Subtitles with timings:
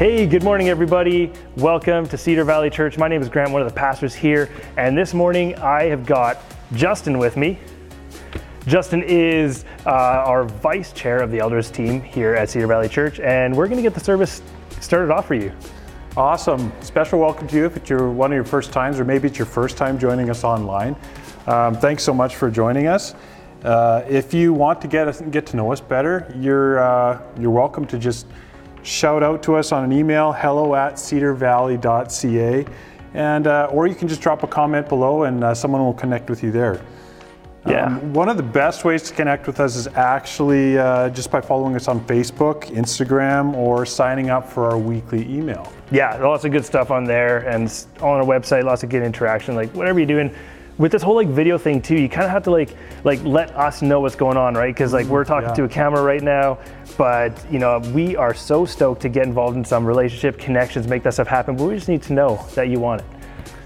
[0.00, 1.30] Hey, good morning, everybody.
[1.56, 2.96] Welcome to Cedar Valley Church.
[2.96, 4.48] My name is Grant, one of the pastors here.
[4.78, 6.38] And this morning I have got
[6.72, 7.58] Justin with me.
[8.66, 13.20] Justin is uh, our vice chair of the elders team here at Cedar Valley Church,
[13.20, 14.40] and we're going to get the service
[14.80, 15.52] started off for you.
[16.16, 16.72] Awesome.
[16.80, 19.36] Special welcome to you if it's your, one of your first times, or maybe it's
[19.36, 20.96] your first time joining us online.
[21.46, 23.14] Um, thanks so much for joining us.
[23.64, 27.50] Uh, if you want to get us, get to know us better, you're uh, you're
[27.50, 28.26] welcome to just
[28.82, 32.66] shout out to us on an email, hello at cedarvalley.ca,
[33.14, 36.30] and uh, or you can just drop a comment below, and uh, someone will connect
[36.30, 36.80] with you there.
[37.66, 37.86] Yeah.
[37.86, 41.40] Um, one of the best ways to connect with us is actually uh, just by
[41.40, 45.70] following us on Facebook, Instagram, or signing up for our weekly email.
[45.90, 47.64] Yeah, lots of good stuff on there and
[48.00, 49.54] on our website, lots of good interaction.
[49.54, 50.34] Like whatever you're doing
[50.80, 53.54] with this whole like video thing too, you kind of have to like like let
[53.54, 54.74] us know what's going on, right?
[54.74, 55.54] Because like we're talking yeah.
[55.56, 56.58] to a camera right now,
[56.96, 61.02] but you know we are so stoked to get involved in some relationship connections, make
[61.02, 61.54] that stuff happen.
[61.54, 63.06] But we just need to know that you want it.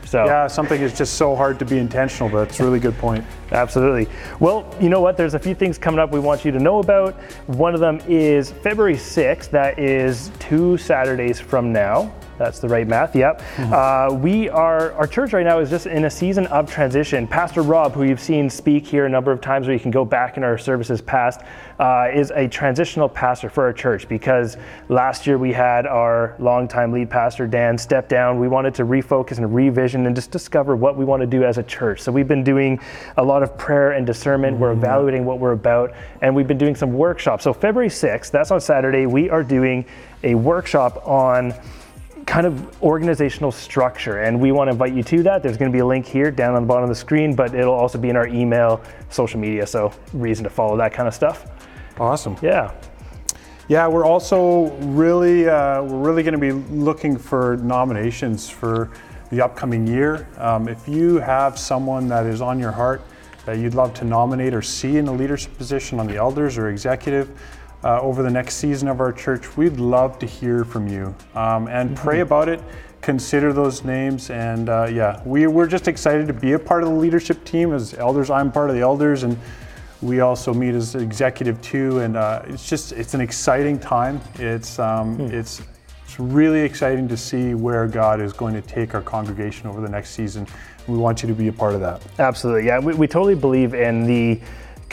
[0.07, 2.99] So Yeah, something is just so hard to be intentional, but it's a really good
[2.99, 3.25] point.
[3.53, 4.09] Absolutely.
[4.41, 5.17] Well, you know what?
[5.17, 7.15] There's a few things coming up we want you to know about.
[7.47, 9.51] One of them is February 6th.
[9.51, 12.13] That is two Saturdays from now.
[12.39, 13.15] That's the right math.
[13.15, 13.43] Yep.
[13.59, 17.27] Uh, we are our church right now is just in a season of transition.
[17.27, 20.05] Pastor Rob, who you've seen speak here a number of times, where you can go
[20.05, 21.43] back in our services past,
[21.79, 24.57] uh, is a transitional pastor for our church because
[24.89, 28.39] last year we had our longtime lead pastor Dan step down.
[28.39, 31.59] We wanted to refocus and revision and just discover what we want to do as
[31.59, 32.01] a church.
[32.01, 32.81] So we've been doing
[33.17, 34.59] a lot of prayer and discernment.
[34.59, 37.45] We're evaluating what we're about, and we've been doing some workshops.
[37.45, 39.85] So February 6th, that's on Saturday, we are doing
[40.23, 41.55] a workshop on
[42.27, 45.75] kind of organizational structure and we want to invite you to that there's going to
[45.75, 48.09] be a link here down on the bottom of the screen but it'll also be
[48.09, 48.81] in our email
[49.11, 51.47] social media so reason to follow that kind of stuff
[51.99, 52.37] Awesome.
[52.43, 52.73] yeah
[53.69, 58.91] Yeah, we're also really uh, we're really going to be looking for nominations for
[59.31, 60.29] the upcoming year.
[60.39, 63.01] Um, if you have someone that is on your heart
[63.47, 66.69] that you'd love to nominate or see in a leadership position on the elders or
[66.69, 67.31] executive
[67.85, 71.69] uh, over the next season of our church, we'd love to hear from you um,
[71.69, 72.61] and pray about it.
[73.03, 76.89] Consider those names, and uh, yeah, we, we're just excited to be a part of
[76.89, 78.31] the leadership team as elders.
[78.31, 79.39] I'm part of the elders, and
[80.01, 84.23] we also meet as executive too, and uh, it's just it's an exciting time.
[84.37, 85.61] It's um, it's
[86.05, 89.89] it's really exciting to see where God is going to take our congregation over the
[89.89, 90.47] next season.
[90.87, 92.01] We want you to be a part of that.
[92.19, 92.67] Absolutely.
[92.67, 94.41] Yeah, we, we totally believe in the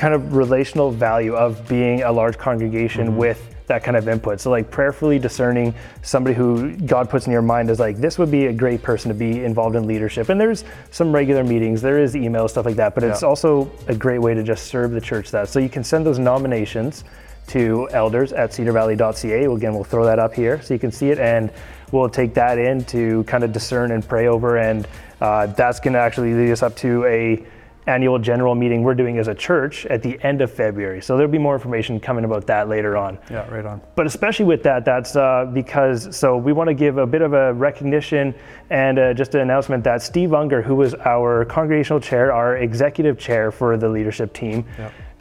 [0.02, 4.42] kind of relational value of being a large congregation with that kind of input.
[4.42, 8.32] So, like, prayerfully discerning somebody who God puts in your mind as like, this would
[8.32, 10.30] be a great person to be involved in leadership.
[10.30, 13.28] And there's some regular meetings, there is email, stuff like that, but it's Yeah.
[13.28, 15.50] also a great way to just serve the church that.
[15.50, 17.04] So, you can send those nominations
[17.50, 19.46] to elders at cedarvalley.ca.
[19.46, 21.52] Again, we'll throw that up here so you can see it, and
[21.92, 24.58] we'll take that in to kind of discern and pray over.
[24.58, 24.88] And
[25.22, 27.46] uh, that's going to actually lead us up to a
[27.88, 31.02] annual general meeting we're doing as a church at the end of February.
[31.02, 33.18] So there'll be more information coming about that later on.
[33.30, 33.82] Yeah, right on.
[33.96, 37.34] But especially with that, that's uh, because so we want to give a bit of
[37.34, 38.36] a recognition
[38.70, 43.18] and uh, just an announcement that Steve Unger, who was our congregational chair, our executive
[43.18, 44.66] chair for the leadership team,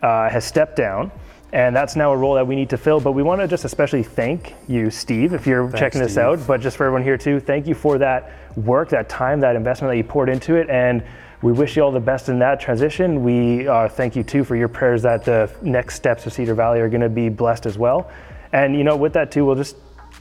[0.02, 1.10] uh, has stepped down.
[1.52, 3.00] And that's now a role that we need to fill.
[3.00, 6.24] But we want to just especially thank you, Steve, if you're checking this Steve.
[6.24, 6.46] out.
[6.46, 9.90] But just for everyone here too, thank you for that work, that time, that investment
[9.90, 10.70] that you poured into it.
[10.70, 11.02] And
[11.42, 13.24] we wish you all the best in that transition.
[13.24, 16.80] We uh, thank you too for your prayers that the next steps of Cedar Valley
[16.80, 18.10] are going to be blessed as well.
[18.52, 19.76] And you know, with that too, we'll just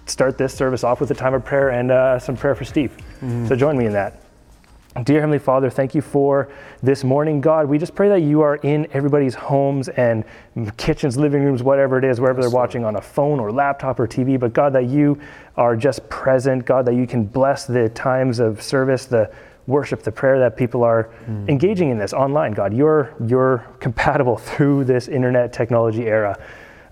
[0.06, 2.96] start this service off with a time of prayer and uh, some prayer for Steve.
[3.48, 4.22] So join me in that.
[5.04, 7.68] Dear Heavenly Father, thank you for this morning, God.
[7.68, 10.26] We just pray that you are in everybody's homes and
[10.78, 14.08] kitchens, living rooms, whatever it is, wherever they're watching on a phone or laptop or
[14.08, 14.40] TV.
[14.40, 15.20] But God, that you
[15.56, 19.32] are just present, God, that you can bless the times of service, the
[19.70, 21.12] worship, the prayer that people are
[21.48, 22.52] engaging in this online.
[22.52, 26.38] God, you're you're compatible through this internet technology era.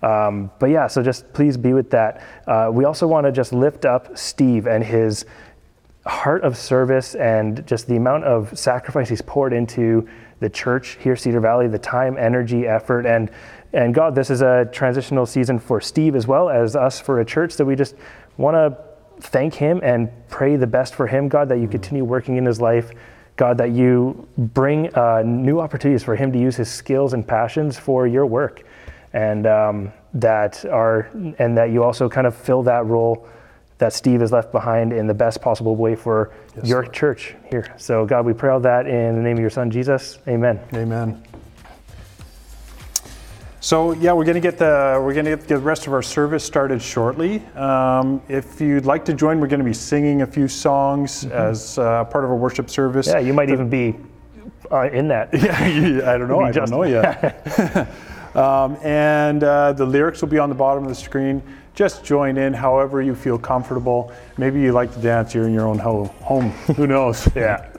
[0.03, 2.21] Um, but yeah, so just please be with that.
[2.45, 5.25] Uh, we also want to just lift up Steve and his
[6.05, 10.07] heart of service and just the amount of sacrifice he's poured into
[10.39, 13.29] the church here, Cedar Valley, the time, energy, effort, and
[13.73, 17.25] and God, this is a transitional season for Steve as well as us for a
[17.25, 17.57] church.
[17.57, 17.95] that we just
[18.37, 18.86] want to
[19.19, 22.61] thank him and pray the best for him, God, that you continue working in his
[22.61, 22.91] life.
[23.35, 27.77] God, that you bring uh, new opportunities for him to use his skills and passions
[27.77, 28.63] for your work,
[29.13, 33.27] and um, that are and that you also kind of fill that role
[33.77, 36.31] that Steve has left behind in the best possible way for
[36.63, 37.73] your church here.
[37.77, 40.17] So, God, we pray all that in the name of your Son, Jesus.
[40.27, 40.59] Amen.
[40.73, 41.26] Amen.
[43.67, 46.01] So yeah, we're going to get the we're going to get the rest of our
[46.01, 47.45] service started shortly.
[47.47, 51.77] Um, if you'd like to join, we're going to be singing a few songs as
[51.77, 53.07] uh, part of our worship service.
[53.07, 53.97] Yeah, you might even be
[54.71, 55.33] uh, in that.
[55.33, 56.39] Yeah, I don't know.
[56.39, 57.91] I don't know yet.
[58.37, 61.43] um, and uh, the lyrics will be on the bottom of the screen.
[61.75, 64.13] Just join in however you feel comfortable.
[64.37, 66.51] Maybe you like to dance You're in your own ho- home.
[66.77, 67.27] Who knows?
[67.35, 67.69] Yeah.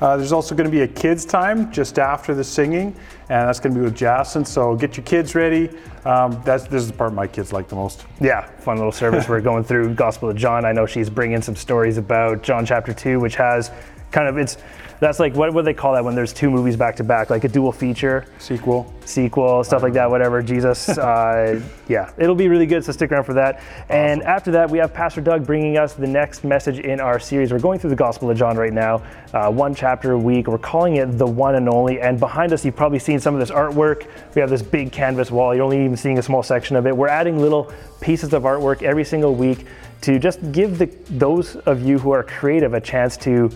[0.00, 2.94] Uh, there's also going to be a kids' time just after the singing,
[3.28, 4.44] and that's going to be with Jason.
[4.44, 5.68] So get your kids ready.
[6.04, 8.06] Um, that's this is the part my kids like the most.
[8.20, 9.28] Yeah, fun little service.
[9.28, 10.64] We're going through Gospel of John.
[10.64, 13.70] I know she's bringing some stories about John chapter 2, which has
[14.10, 14.56] kind of, it's,
[15.00, 17.30] that's like, what would they call that when there's two movies back to back?
[17.30, 18.94] Like a dual feature, Sequel.
[19.06, 20.42] sequel, stuff like that, whatever.
[20.42, 23.62] Jesus, uh, yeah, it'll be really good, so stick around for that.
[23.88, 27.50] And after that, we have Pastor Doug bringing us the next message in our series.
[27.50, 29.02] We're going through the Gospel of John right now,
[29.32, 30.46] uh, one chapter a week.
[30.46, 32.00] We're calling it The One and Only.
[32.00, 34.06] And behind us, you've probably seen some of this artwork.
[34.34, 35.54] We have this big canvas wall.
[35.54, 36.94] You're only even seeing a small section of it.
[36.94, 39.66] We're adding little pieces of artwork every single week
[40.02, 43.50] to just give the, those of you who are creative a chance to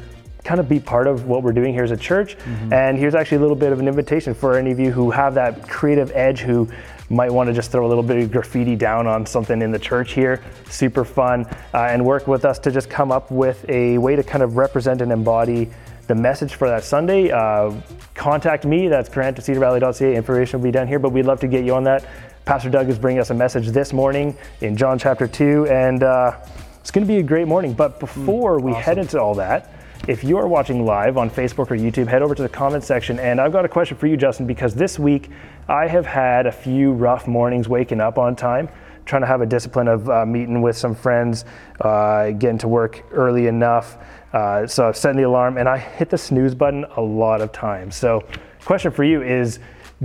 [0.45, 2.37] kind of be part of what we're doing here as a church.
[2.71, 5.35] And here's actually a little bit of an invitation for any of you who have
[5.35, 6.69] that creative edge who
[7.11, 9.79] might want to just throw a little bit of graffiti down on something in the
[9.79, 10.43] church here.
[10.69, 11.47] Super fun.
[11.73, 14.57] Uh, and work with us to just come up with a way to kind of
[14.57, 15.71] represent and embody
[16.07, 17.31] the message for that Sunday.
[17.31, 17.73] Uh,
[18.15, 18.89] contact me.
[18.89, 20.15] That's grant at cedarvalley.ca.
[20.15, 22.07] Information will be down here, but we'd love to get you on that.
[22.45, 25.67] Pastor Doug is bringing us a message this morning in John chapter 2.
[25.69, 26.37] And uh,
[26.81, 27.73] it's going to be a great morning.
[27.73, 29.74] But before we head into all that,
[30.07, 33.19] if you are watching live on Facebook or YouTube, head over to the comment section.
[33.19, 35.31] And I've got a question for you, Justin, because this week
[35.67, 38.69] I have had a few rough mornings waking up on time,
[39.07, 41.47] trying to have a discipline of uh, meeting with some friends,
[41.81, 43.97] uh, getting to work early enough.
[44.35, 47.53] Uh, so I've set the alarm and I hit the snooze button a lot of
[47.53, 47.97] times.
[47.97, 48.25] So,
[48.65, 49.59] question for you is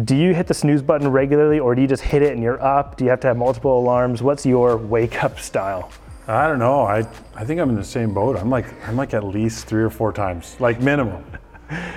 [0.04, 2.62] do you hit the snooze button regularly or do you just hit it and you're
[2.62, 2.96] up?
[2.96, 4.22] Do you have to have multiple alarms?
[4.22, 5.92] What's your wake up style?
[6.29, 6.81] I don't know.
[6.83, 6.99] I
[7.35, 8.37] I think I'm in the same boat.
[8.37, 11.23] I'm like I'm like at least three or four times, like minimum.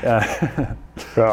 [0.04, 0.76] Oh.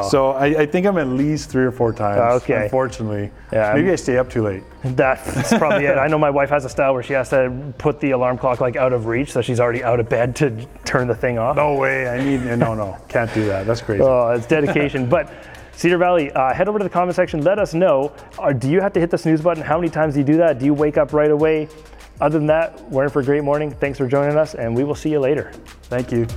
[0.10, 2.42] So I, I think I'm at least three or four times.
[2.44, 2.64] Okay.
[2.64, 3.30] Unfortunately.
[3.52, 4.64] Yeah, Maybe I'm- I stay up too late.
[4.84, 5.98] That's probably it.
[5.98, 8.62] I know my wife has a style where she has to put the alarm clock
[8.62, 11.58] like out of reach, so she's already out of bed to turn the thing off.
[11.58, 12.08] No way.
[12.08, 12.98] I need no no.
[13.10, 13.68] Can't do that.
[13.68, 14.02] That's crazy.
[14.02, 15.10] Oh, it's dedication.
[15.10, 15.30] but
[15.74, 17.42] Cedar Valley, uh, head over to the comment section.
[17.44, 18.14] Let us know.
[18.38, 19.62] Uh, do you have to hit the snooze button?
[19.62, 20.58] How many times do you do that?
[20.60, 21.68] Do you wake up right away?
[22.22, 23.72] Other than that, we're in for a great morning.
[23.72, 25.52] Thanks for joining us, and we will see you later.
[25.84, 26.28] Thank you.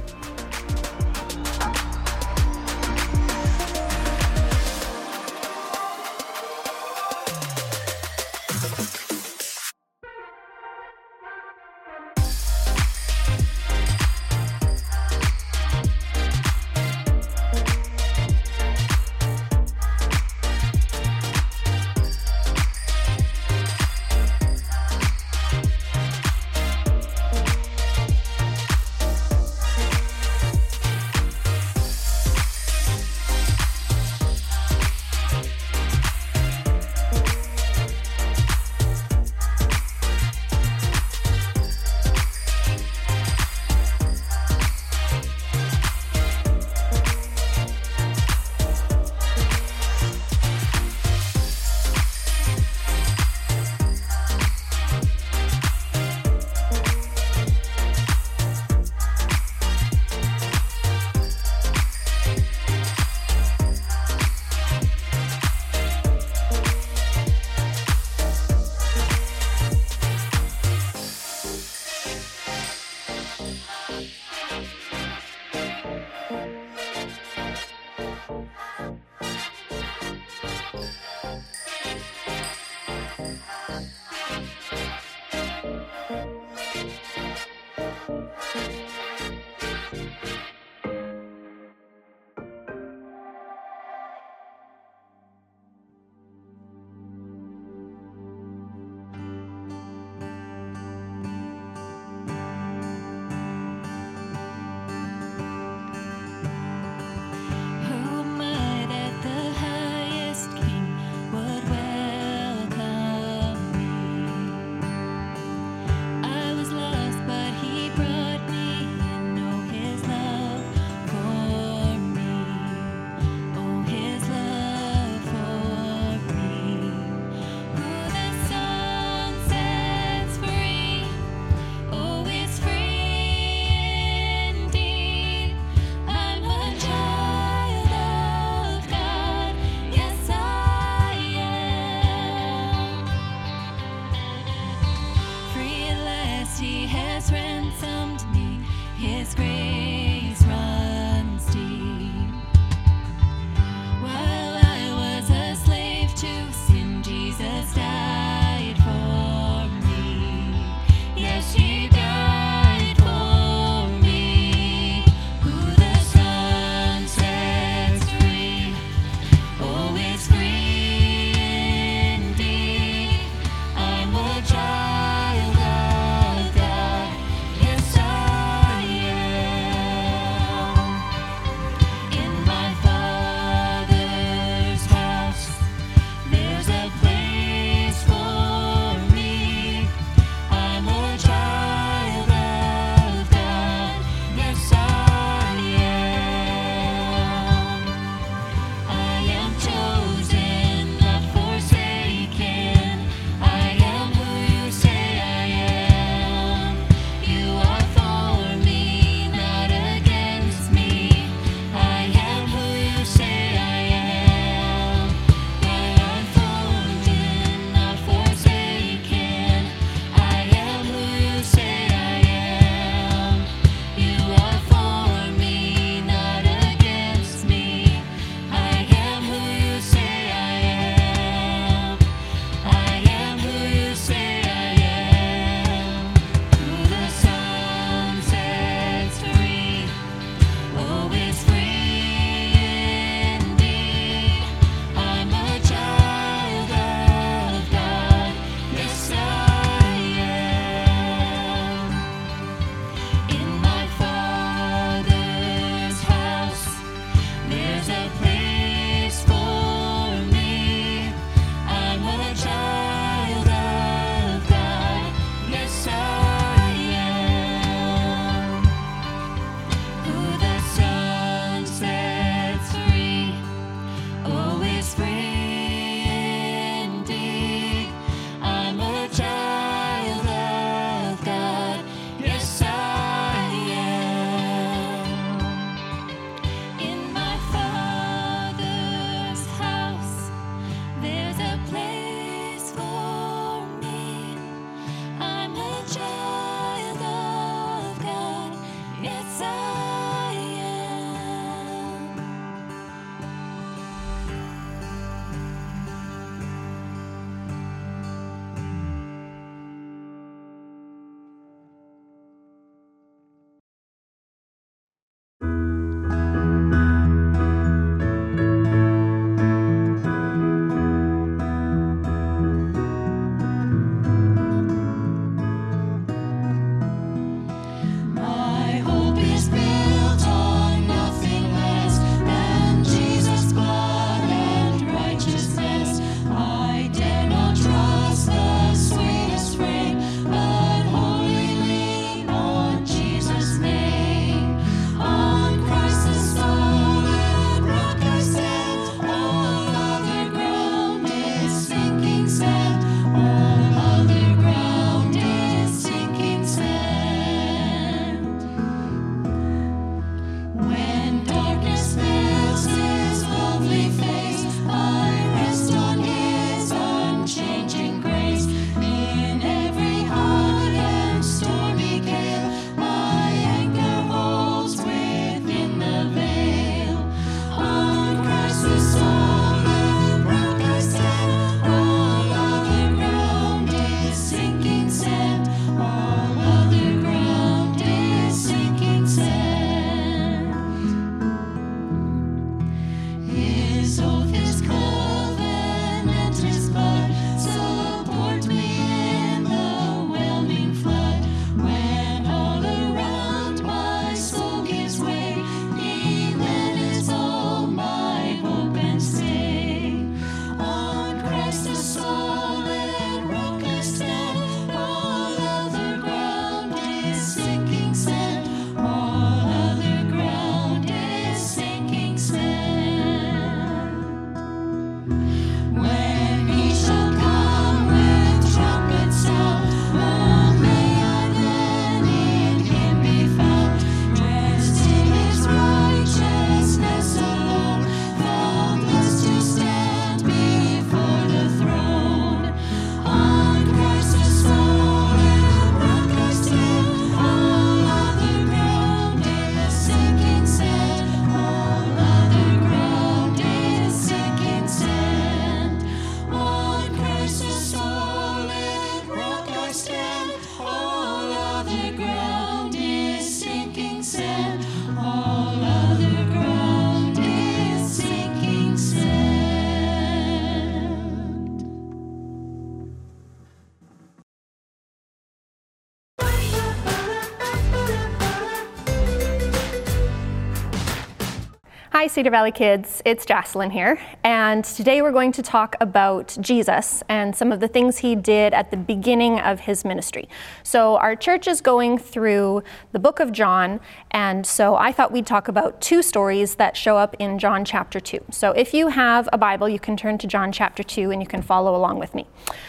[482.12, 483.00] Cedar Valley kids.
[483.06, 487.68] It's Jocelyn here, and today we're going to talk about Jesus and some of the
[487.68, 490.28] things he did at the beginning of his ministry.
[490.62, 495.26] So, our church is going through the book of John, and so I thought we'd
[495.26, 498.26] talk about two stories that show up in John chapter 2.
[498.30, 501.26] So, if you have a Bible, you can turn to John chapter 2 and you
[501.26, 502.26] can follow along with me.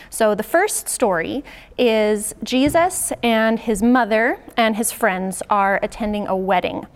[0.09, 1.43] So, the first story
[1.77, 6.87] is Jesus and his mother and his friends are attending a wedding.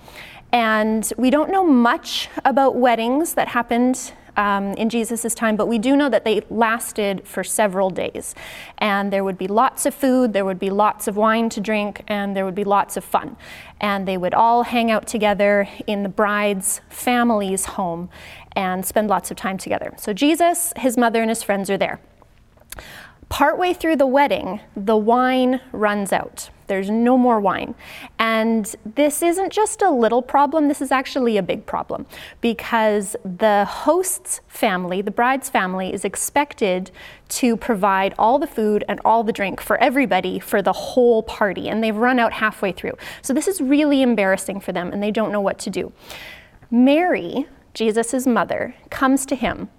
[0.58, 5.78] And we don't know much about weddings that happened um, in Jesus' time, but we
[5.78, 8.34] do know that they lasted for several days.
[8.80, 12.04] And there would be lots of food, there would be lots of wine to drink,
[12.08, 13.38] and there would be lots of fun.
[13.80, 18.10] And they would all hang out together in the bride's family's home
[18.54, 19.94] and spend lots of time together.
[20.00, 22.00] So Jesus, his mother, and his friends are there.
[23.30, 26.50] Partway through the wedding, the wine runs out.
[26.68, 27.76] There's no more wine.
[28.20, 32.06] And this isn't just a little problem, this is actually a big problem
[32.42, 36.92] because the host's family, the bride's family, is expected
[37.30, 41.70] to provide all the food and all the drink for everybody for the whole party.
[41.70, 42.98] And they've run out halfway through.
[43.22, 45.94] So this is really embarrassing for them and they don't know what to do.
[46.70, 49.70] Mary, Jesus' mother, comes to him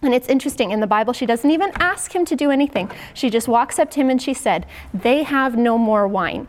[0.00, 2.90] and it's interesting, in the Bible, she doesn't even ask him to do anything.
[3.14, 6.46] She just walks up to him and she said, They have no more wine.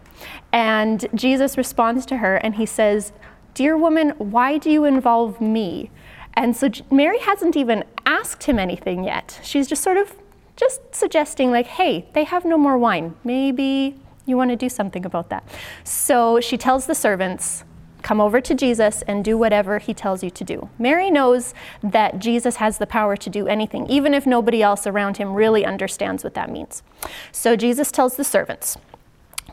[0.51, 3.11] And Jesus responds to her and he says,
[3.55, 5.89] Dear woman, why do you involve me?
[6.35, 9.39] And so Mary hasn't even asked him anything yet.
[9.43, 10.15] She's just sort of
[10.55, 13.15] just suggesting, like, hey, they have no more wine.
[13.23, 15.43] Maybe you want to do something about that.
[15.83, 17.63] So she tells the servants,
[18.01, 20.69] Come over to Jesus and do whatever he tells you to do.
[20.79, 25.17] Mary knows that Jesus has the power to do anything, even if nobody else around
[25.17, 26.83] him really understands what that means.
[27.31, 28.77] So Jesus tells the servants,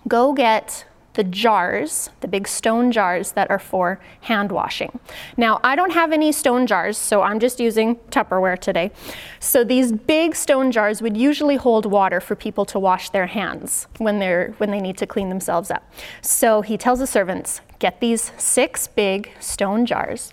[0.09, 0.85] Go get
[1.17, 5.01] the jars, the big stone jars that are for hand washing.
[5.37, 8.93] Now, I don't have any stone jars, so I'm just using Tupperware today.
[9.41, 13.89] So these big stone jars would usually hold water for people to wash their hands
[13.97, 15.91] when they're when they need to clean themselves up.
[16.21, 20.33] So he tells the servants, get these six big stone jars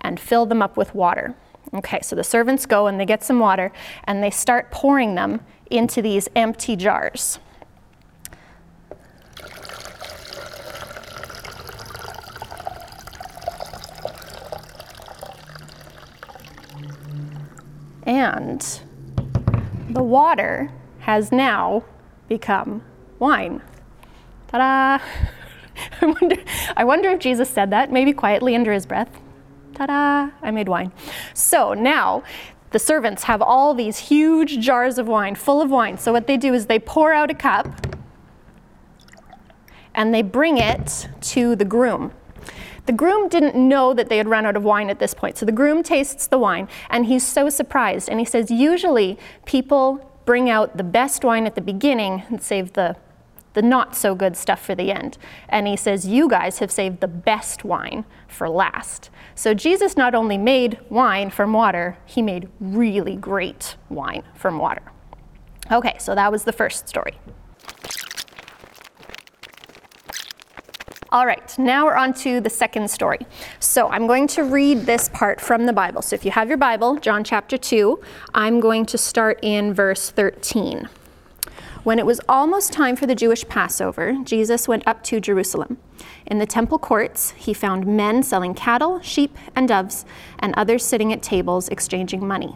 [0.00, 1.34] and fill them up with water.
[1.74, 3.72] Okay, so the servants go and they get some water
[4.04, 7.38] and they start pouring them into these empty jars.
[18.04, 18.80] And
[19.88, 21.84] the water has now
[22.28, 22.82] become
[23.18, 23.62] wine.
[24.48, 25.04] Ta da!
[26.00, 26.41] I wonder,
[26.76, 29.10] I wonder if Jesus said that, maybe quietly under his breath.
[29.74, 30.30] Ta da!
[30.42, 30.92] I made wine.
[31.34, 32.22] So now
[32.70, 35.98] the servants have all these huge jars of wine, full of wine.
[35.98, 37.86] So what they do is they pour out a cup
[39.94, 42.12] and they bring it to the groom.
[42.86, 45.38] The groom didn't know that they had run out of wine at this point.
[45.38, 48.08] So the groom tastes the wine and he's so surprised.
[48.08, 52.72] And he says, Usually people bring out the best wine at the beginning and save
[52.72, 52.96] the,
[53.54, 55.18] the not so good stuff for the end.
[55.48, 59.10] And he says, You guys have saved the best wine for last.
[59.34, 64.82] So Jesus not only made wine from water, he made really great wine from water.
[65.70, 67.14] Okay, so that was the first story.
[71.12, 73.18] All right, now we're on to the second story.
[73.60, 76.00] So I'm going to read this part from the Bible.
[76.00, 78.00] So if you have your Bible, John chapter 2,
[78.32, 80.88] I'm going to start in verse 13.
[81.84, 85.78] When it was almost time for the Jewish Passover, Jesus went up to Jerusalem.
[86.26, 90.04] In the temple courts, he found men selling cattle, sheep, and doves,
[90.38, 92.54] and others sitting at tables exchanging money.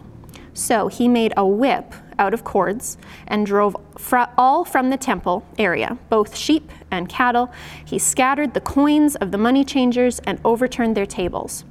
[0.53, 5.45] So he made a whip out of cords and drove fr- all from the temple
[5.57, 7.51] area, both sheep and cattle.
[7.83, 11.65] He scattered the coins of the money changers and overturned their tables.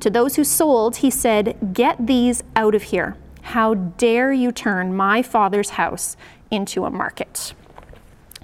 [0.00, 3.18] To those who sold, he said, Get these out of here.
[3.42, 6.16] How dare you turn my father's house
[6.54, 7.54] into a market?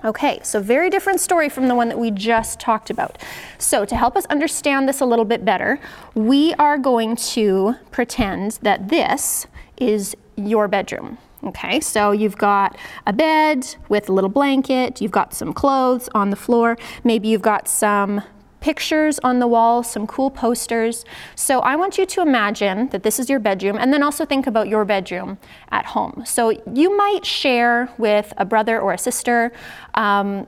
[0.02, 3.18] Okay, so very different story from the one that we just talked about.
[3.58, 5.78] So, to help us understand this a little bit better,
[6.14, 9.46] we are going to pretend that this
[9.76, 11.18] is your bedroom.
[11.44, 16.30] Okay, so you've got a bed with a little blanket, you've got some clothes on
[16.30, 18.22] the floor, maybe you've got some
[18.60, 21.04] pictures on the wall, some cool posters.
[21.34, 24.46] So I want you to imagine that this is your bedroom and then also think
[24.46, 25.38] about your bedroom
[25.70, 26.22] at home.
[26.26, 29.52] So you might share with a brother or a sister,
[29.94, 30.46] um,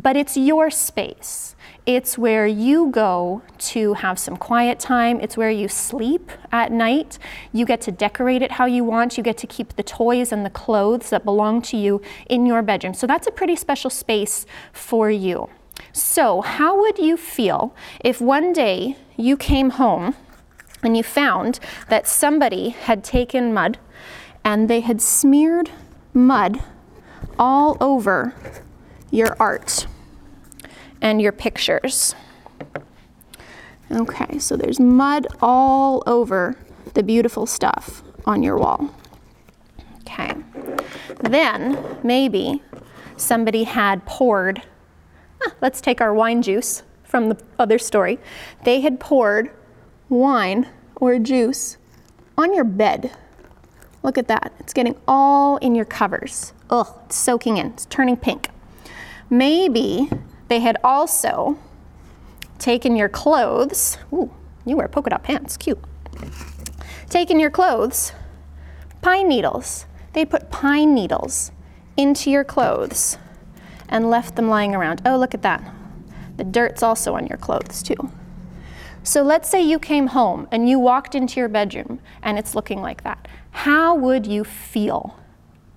[0.00, 1.54] but it's your space.
[1.86, 5.20] It's where you go to have some quiet time.
[5.20, 7.18] It's where you sleep at night.
[7.52, 9.18] You get to decorate it how you want.
[9.18, 12.62] You get to keep the toys and the clothes that belong to you in your
[12.62, 12.94] bedroom.
[12.94, 15.50] So that's a pretty special space for you.
[15.94, 20.14] So, how would you feel if one day you came home
[20.82, 23.78] and you found that somebody had taken mud
[24.44, 25.70] and they had smeared
[26.12, 26.60] mud
[27.38, 28.34] all over
[29.10, 29.86] your art
[31.00, 32.14] and your pictures.
[33.90, 36.56] Okay, so there's mud all over
[36.94, 38.92] the beautiful stuff on your wall.
[40.00, 40.34] Okay,
[41.20, 42.62] then maybe
[43.16, 44.62] somebody had poured,
[45.60, 48.18] let's take our wine juice from the other story.
[48.64, 49.50] They had poured
[50.08, 51.76] wine or juice
[52.36, 53.12] on your bed.
[54.02, 54.52] Look at that.
[54.58, 56.52] It's getting all in your covers.
[56.70, 58.50] Ugh, it's soaking in, it's turning pink.
[59.30, 60.10] Maybe
[60.48, 61.58] they had also
[62.58, 63.98] taken your clothes.
[64.12, 64.30] Ooh,
[64.64, 65.78] you wear polka dot pants, cute.
[67.08, 68.12] Taken your clothes,
[69.02, 69.86] pine needles.
[70.12, 71.50] They put pine needles
[71.96, 73.18] into your clothes
[73.88, 75.02] and left them lying around.
[75.04, 75.62] Oh, look at that.
[76.36, 78.10] The dirt's also on your clothes, too.
[79.02, 82.80] So let's say you came home and you walked into your bedroom and it's looking
[82.80, 83.28] like that.
[83.50, 85.18] How would you feel?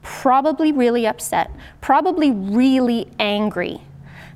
[0.02, 3.82] Probably really upset, probably really angry.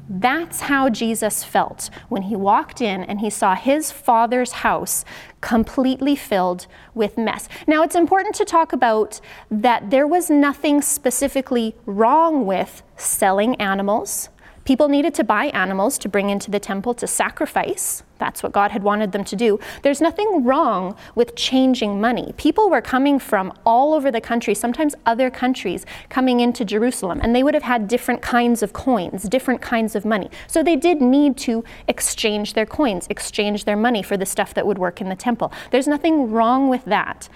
[0.09, 5.05] That's how Jesus felt when he walked in and he saw his father's house
[5.41, 7.49] completely filled with mess.
[7.67, 14.29] Now, it's important to talk about that there was nothing specifically wrong with selling animals
[14.71, 18.03] People needed to buy animals to bring into the temple to sacrifice.
[18.19, 19.59] That's what God had wanted them to do.
[19.83, 22.33] There's nothing wrong with changing money.
[22.37, 27.35] People were coming from all over the country, sometimes other countries, coming into Jerusalem, and
[27.35, 30.29] they would have had different kinds of coins, different kinds of money.
[30.47, 34.65] So they did need to exchange their coins, exchange their money for the stuff that
[34.65, 35.51] would work in the temple.
[35.71, 37.27] There's nothing wrong with that.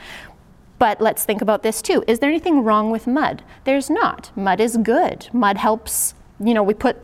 [0.80, 2.02] But let's think about this too.
[2.08, 3.44] Is there anything wrong with mud?
[3.66, 4.32] There's not.
[4.38, 5.28] Mud is good.
[5.34, 6.98] Mud helps you know, we put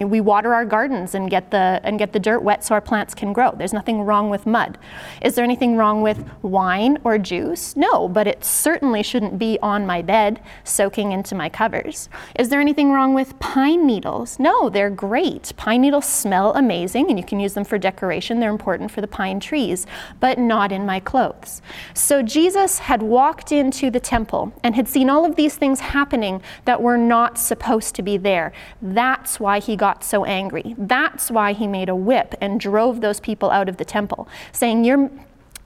[0.00, 3.14] we water our gardens and get the and get the dirt wet so our plants
[3.14, 3.52] can grow.
[3.52, 4.78] There's nothing wrong with mud.
[5.22, 7.76] Is there anything wrong with wine or juice?
[7.76, 12.08] No, but it certainly shouldn't be on my bed soaking into my covers.
[12.38, 14.38] Is there anything wrong with pine needles?
[14.38, 15.52] No, they're great.
[15.56, 18.40] Pine needles smell amazing and you can use them for decoration.
[18.40, 19.86] They're important for the pine trees,
[20.18, 21.62] but not in my clothes.
[21.94, 26.42] So Jesus had walked into the temple and had seen all of these things happening
[26.64, 28.52] that were not supposed to be there.
[28.82, 30.74] That's why he got so angry.
[30.78, 34.84] That's why he made a whip and drove those people out of the temple, saying,
[34.84, 35.10] You're,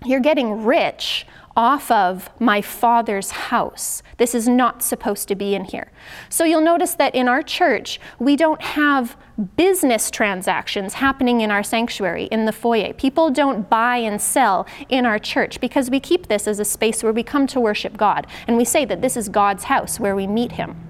[0.04, 4.02] you're getting rich off of my father's house.
[4.18, 5.90] This is not supposed to be in here.
[6.28, 9.16] So you'll notice that in our church, we don't have
[9.56, 12.92] business transactions happening in our sanctuary, in the foyer.
[12.92, 17.02] People don't buy and sell in our church because we keep this as a space
[17.02, 18.26] where we come to worship God.
[18.46, 20.89] And we say that this is God's house where we meet Him.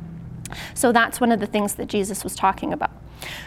[0.75, 2.91] So that's one of the things that Jesus was talking about.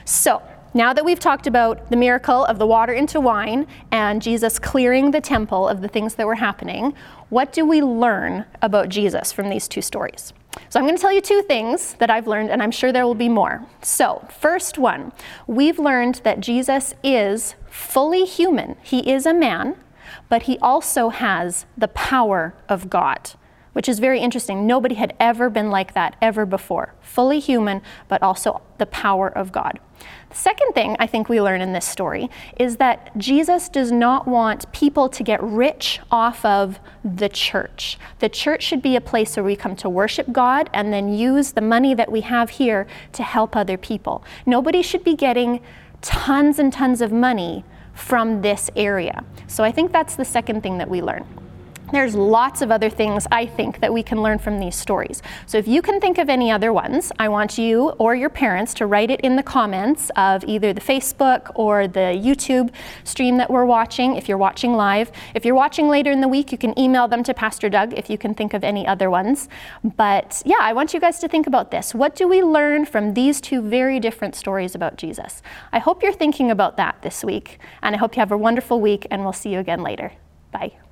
[0.05, 0.41] So,
[0.75, 5.11] now that we've talked about the miracle of the water into wine and Jesus clearing
[5.11, 6.95] the temple of the things that were happening,
[7.29, 10.33] what do we learn about Jesus from these two stories?
[10.69, 13.05] So, I'm going to tell you two things that I've learned, and I'm sure there
[13.05, 13.65] will be more.
[13.83, 15.11] So, first one,
[15.45, 18.75] we've learned that Jesus is fully human.
[18.81, 19.75] He is a man,
[20.27, 23.31] but he also has the power of God
[23.73, 24.65] which is very interesting.
[24.65, 26.93] Nobody had ever been like that ever before.
[27.01, 29.79] Fully human, but also the power of God.
[30.29, 34.27] The second thing I think we learn in this story is that Jesus does not
[34.27, 37.97] want people to get rich off of the church.
[38.19, 41.51] The church should be a place where we come to worship God and then use
[41.51, 44.23] the money that we have here to help other people.
[44.45, 45.61] Nobody should be getting
[46.01, 49.23] tons and tons of money from this area.
[49.47, 51.42] So I think that's the second thing that we learn.
[51.91, 55.21] There's lots of other things I think that we can learn from these stories.
[55.45, 58.73] So if you can think of any other ones, I want you or your parents
[58.75, 62.71] to write it in the comments of either the Facebook or the YouTube
[63.03, 65.11] stream that we're watching if you're watching live.
[65.35, 68.09] If you're watching later in the week, you can email them to Pastor Doug if
[68.09, 69.47] you can think of any other ones.
[69.83, 71.93] But yeah, I want you guys to think about this.
[71.93, 75.41] What do we learn from these two very different stories about Jesus?
[75.71, 78.81] I hope you're thinking about that this week, and I hope you have a wonderful
[78.81, 80.13] week, and we'll see you again later.
[80.51, 80.82] Bye.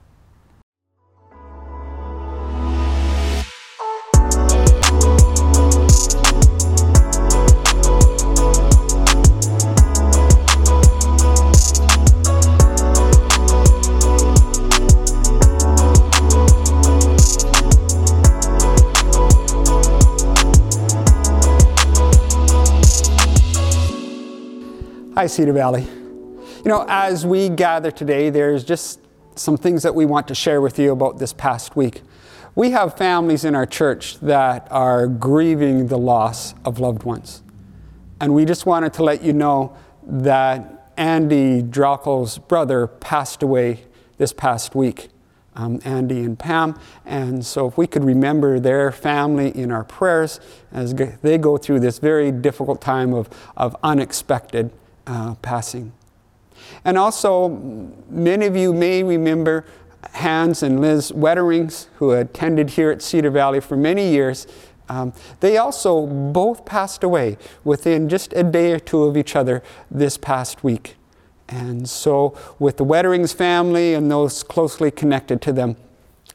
[25.21, 25.83] Hi, Cedar Valley.
[25.83, 28.99] You know, as we gather today, there's just
[29.35, 32.01] some things that we want to share with you about this past week.
[32.55, 37.43] We have families in our church that are grieving the loss of loved ones.
[38.19, 43.83] And we just wanted to let you know that Andy Drockel's brother passed away
[44.17, 45.09] this past week,
[45.55, 46.79] um, Andy and Pam.
[47.05, 50.39] And so, if we could remember their family in our prayers
[50.71, 54.71] as they go through this very difficult time of, of unexpected
[55.07, 55.93] uh, passing.
[56.85, 57.49] And also,
[58.09, 59.65] many of you may remember
[60.13, 64.47] Hans and Liz Wetterings, who attended here at Cedar Valley for many years.
[64.89, 69.63] Um, they also both passed away within just a day or two of each other
[69.89, 70.95] this past week.
[71.47, 75.75] And so, with the Wetterings family and those closely connected to them,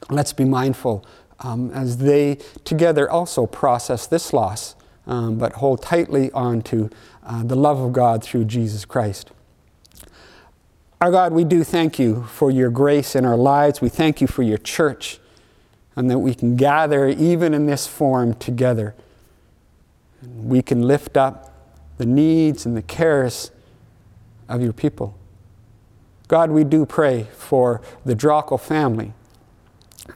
[0.09, 1.05] let's be mindful
[1.39, 4.75] um, as they together also process this loss,
[5.05, 6.89] um, but hold tightly on to
[7.27, 9.31] uh, the love of God through Jesus Christ.
[10.99, 13.81] Our God, we do thank you for your grace in our lives.
[13.81, 15.19] We thank you for your church
[15.95, 18.95] and that we can gather even in this form together.
[20.23, 21.53] We can lift up
[21.97, 23.51] the needs and the cares
[24.47, 25.15] of your people.
[26.27, 29.13] God, we do pray for the Drockel family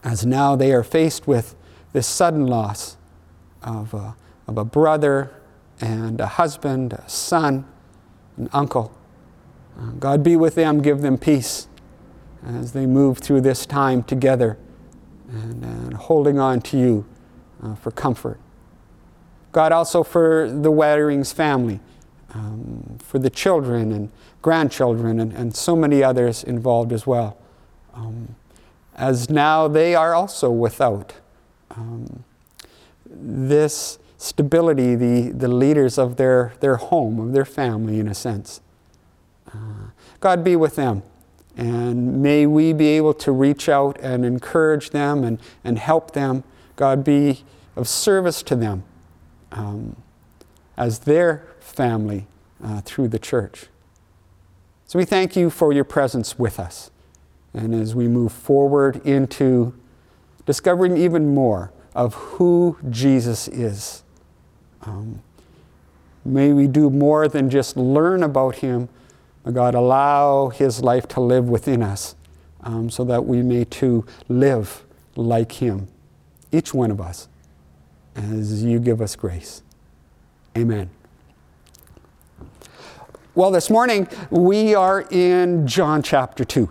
[0.03, 1.55] as now they are faced with
[1.93, 2.97] this sudden loss
[3.61, 4.15] of a,
[4.47, 5.31] of a brother
[5.81, 7.65] and a husband, a son,
[8.37, 8.95] an uncle.
[9.77, 11.67] Uh, God, be with them, give them peace
[12.45, 14.57] as they move through this time together
[15.29, 17.05] and, and holding on to you
[17.63, 18.39] uh, for comfort.
[19.51, 21.79] God, also for the Wetterings family
[22.33, 24.09] um, for the children and
[24.41, 27.37] grandchildren and, and so many others involved as well.
[27.93, 28.35] Um,
[28.95, 31.13] as now they are also without
[31.71, 32.23] um,
[33.05, 38.61] this stability, the, the leaders of their, their home, of their family, in a sense.
[39.51, 41.01] Uh, God be with them.
[41.57, 46.43] And may we be able to reach out and encourage them and, and help them.
[46.75, 47.43] God be
[47.75, 48.83] of service to them
[49.51, 49.95] um,
[50.77, 52.27] as their family
[52.63, 53.65] uh, through the church.
[54.85, 56.91] So we thank you for your presence with us.
[57.55, 59.73] And as we move forward into
[60.45, 64.03] discovering even more of who Jesus is,
[64.83, 65.21] um,
[66.25, 68.89] may we do more than just learn about him,
[69.43, 72.15] but God, allow his life to live within us
[72.63, 74.83] um, so that we may too live
[75.15, 75.87] like him,
[76.51, 77.27] each one of us,
[78.15, 79.63] as you give us grace.
[80.57, 80.89] Amen.
[83.33, 86.69] Well, this morning we are in John chapter 2.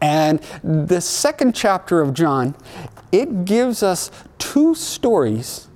[0.00, 2.54] And the second chapter of John,
[3.12, 5.68] it gives us two stories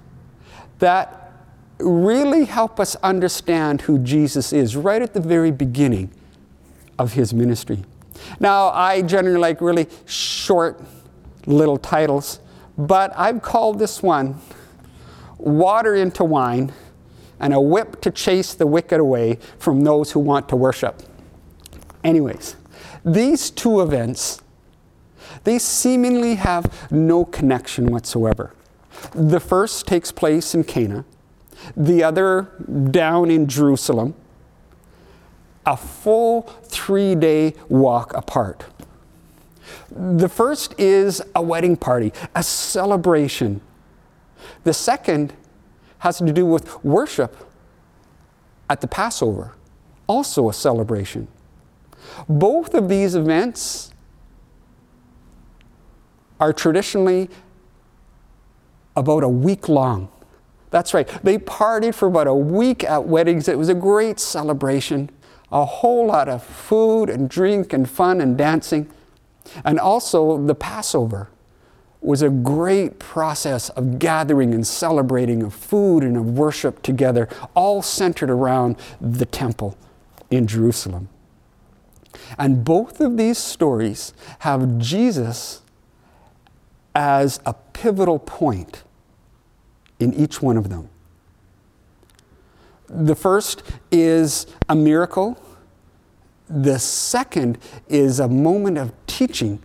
[0.79, 1.33] that
[1.79, 6.11] really help us understand who Jesus is right at the very beginning
[6.99, 7.85] of his ministry.
[8.41, 10.81] Now, I generally like really short
[11.47, 12.41] little titles,
[12.77, 14.41] but I've called this one
[15.39, 16.73] Water into Wine
[17.39, 21.03] and a whip to chase the wicked away from those who want to worship.
[22.03, 22.57] Anyways,
[23.05, 24.43] these two events,
[25.45, 28.53] they seemingly have no connection whatsoever.
[29.13, 31.05] The first takes place in Cana,
[31.77, 32.49] the other
[32.91, 34.15] down in Jerusalem,
[35.67, 38.65] a full three day walk apart.
[39.91, 43.61] The first is a wedding party, a celebration.
[44.65, 45.35] The second
[45.99, 47.37] has to do with worship
[48.71, 49.55] at the Passover,
[50.07, 51.29] also a celebration.
[52.29, 53.93] Both of these events
[56.41, 57.29] are traditionally
[58.97, 60.09] about a week long.
[60.71, 63.49] That's right, they partied for about a week at weddings.
[63.49, 65.11] It was a great celebration,
[65.51, 68.91] a whole lot of food and drink and fun and dancing,
[69.65, 71.31] and also the Passover
[72.01, 77.83] was a great process of gathering and celebrating of food and of worship together, all
[77.83, 79.77] centered around the temple
[80.31, 81.09] in Jerusalem.
[82.39, 85.63] And both of these stories have Jesus
[86.95, 88.83] as a pivotal point
[89.99, 90.89] in each one of them.
[92.89, 95.41] The first is a miracle.
[96.49, 99.61] The second is a moment of teaching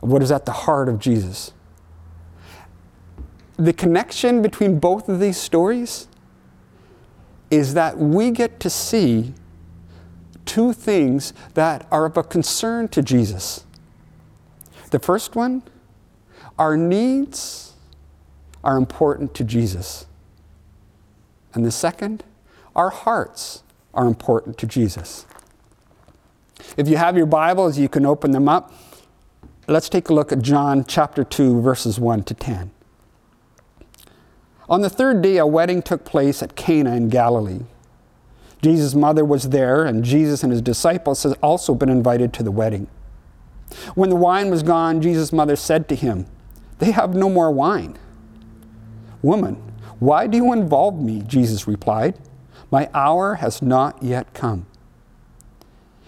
[0.00, 1.52] what is at the heart of Jesus.
[3.56, 6.08] The connection between both of these stories
[7.50, 9.34] is that we get to see
[10.44, 13.64] two things that are of a concern to Jesus.
[14.90, 15.62] The first one,
[16.58, 17.74] our needs
[18.62, 20.06] are important to Jesus.
[21.52, 22.24] And the second,
[22.74, 23.62] our hearts
[23.92, 25.26] are important to Jesus.
[26.76, 28.72] If you have your Bibles, you can open them up
[29.66, 32.70] let's take a look at John chapter 2, verses 1 to 10.
[34.68, 37.60] On the third day, a wedding took place at Cana in Galilee.
[38.62, 42.50] Jesus' mother was there, and Jesus and his disciples had also been invited to the
[42.50, 42.86] wedding.
[43.94, 46.26] When the wine was gone, Jesus' mother said to him,
[46.78, 47.98] They have no more wine.
[49.22, 49.54] Woman,
[49.98, 51.22] why do you involve me?
[51.26, 52.18] Jesus replied,
[52.70, 54.66] My hour has not yet come.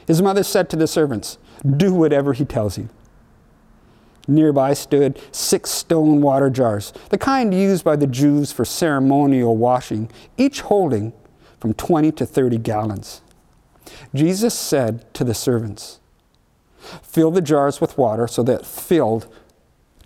[0.06, 1.38] His mother said to the servants,
[1.76, 2.88] Do whatever he tells you.
[4.28, 10.10] Nearby stood six stone water jars, the kind used by the Jews for ceremonial washing,
[10.36, 11.12] each holding
[11.60, 13.22] from 20 to 30 gallons.
[14.14, 16.00] Jesus said to the servants,
[17.02, 19.26] Fill the jars with water so that filled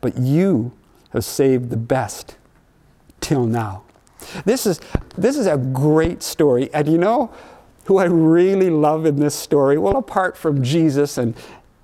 [0.00, 0.72] But you
[1.10, 2.36] have saved the best
[3.20, 3.82] till now.
[4.44, 4.80] This is,
[5.16, 6.72] this is a great story.
[6.72, 7.32] And you know
[7.84, 9.78] who I really love in this story?
[9.78, 11.36] Well, apart from Jesus and,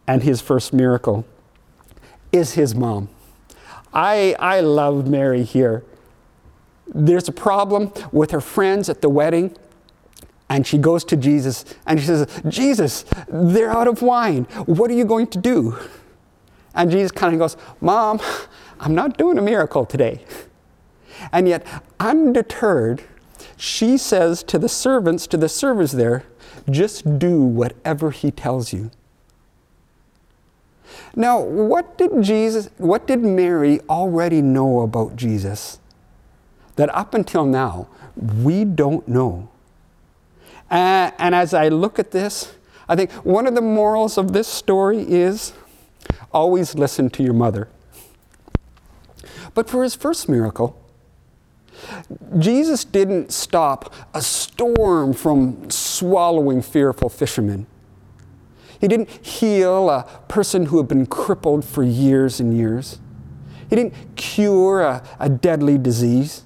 [0.06, 1.24] and his first miracle,
[2.32, 3.08] is his mom.
[3.92, 5.84] I, I love Mary here.
[6.94, 9.56] There's a problem with her friends at the wedding,
[10.48, 14.44] and she goes to Jesus and she says, Jesus, they're out of wine.
[14.66, 15.78] What are you going to do?
[16.74, 18.20] And Jesus kind of goes, Mom,
[18.80, 20.24] I'm not doing a miracle today.
[21.32, 21.66] And yet,
[22.00, 23.04] undeterred,
[23.56, 26.24] she says to the servants, to the servers there,
[26.70, 28.90] just do whatever he tells you.
[31.14, 35.78] Now, what did Jesus, what did Mary already know about Jesus
[36.76, 39.48] that up until now we don't know?
[40.70, 42.54] And, and as I look at this,
[42.88, 45.52] I think one of the morals of this story is
[46.32, 47.68] always listen to your mother.
[49.54, 50.78] But for his first miracle,
[52.38, 57.66] Jesus didn't stop a storm from swallowing fearful fishermen.
[58.80, 62.98] He didn't heal a person who had been crippled for years and years.
[63.70, 66.44] He didn't cure a, a deadly disease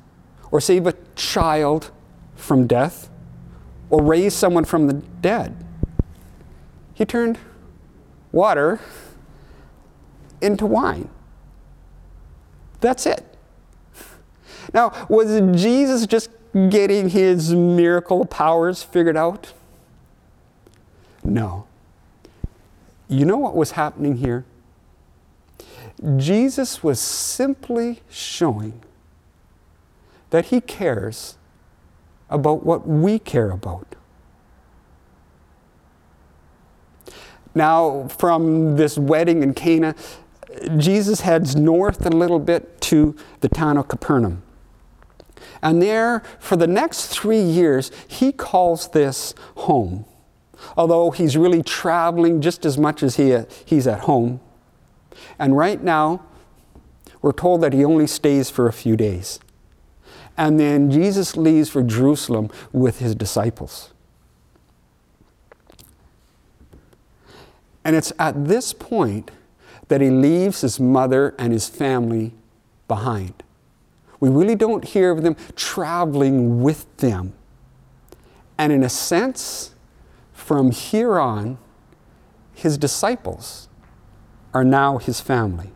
[0.50, 1.90] or save a child
[2.34, 3.08] from death
[3.90, 5.64] or raise someone from the dead.
[6.94, 7.38] He turned
[8.32, 8.80] water
[10.40, 11.08] into wine.
[12.80, 13.24] That's it.
[14.72, 16.30] Now, was Jesus just
[16.68, 19.52] getting his miracle powers figured out?
[21.22, 21.66] No.
[23.08, 24.44] You know what was happening here?
[26.16, 28.82] Jesus was simply showing
[30.30, 31.36] that he cares
[32.28, 33.94] about what we care about.
[37.54, 39.94] Now, from this wedding in Cana,
[40.76, 44.42] Jesus heads north a little bit to the town of Capernaum.
[45.62, 50.04] And there, for the next three years, he calls this home.
[50.76, 54.40] Although he's really traveling just as much as he, he's at home.
[55.38, 56.22] And right now,
[57.22, 59.40] we're told that he only stays for a few days.
[60.36, 63.92] And then Jesus leaves for Jerusalem with his disciples.
[67.84, 69.30] And it's at this point
[69.88, 72.32] that he leaves his mother and his family
[72.88, 73.42] behind.
[74.20, 77.34] We really don't hear of them traveling with them.
[78.58, 79.74] And in a sense,
[80.32, 81.58] from here on,
[82.54, 83.68] his disciples
[84.54, 85.70] are now his family.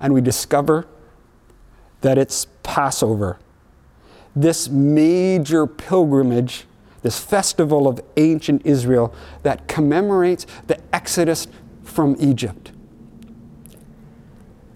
[0.00, 0.86] And we discover
[2.02, 3.38] that it's Passover,
[4.36, 6.66] this major pilgrimage,
[7.02, 11.48] this festival of ancient Israel that commemorates the Exodus
[11.94, 12.72] from Egypt.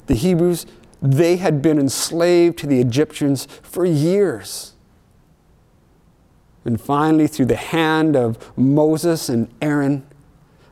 [0.07, 0.67] The Hebrews,
[1.03, 4.75] they had been enslaved to the Egyptians for years.
[6.65, 10.07] And finally, through the hand of Moses and Aaron,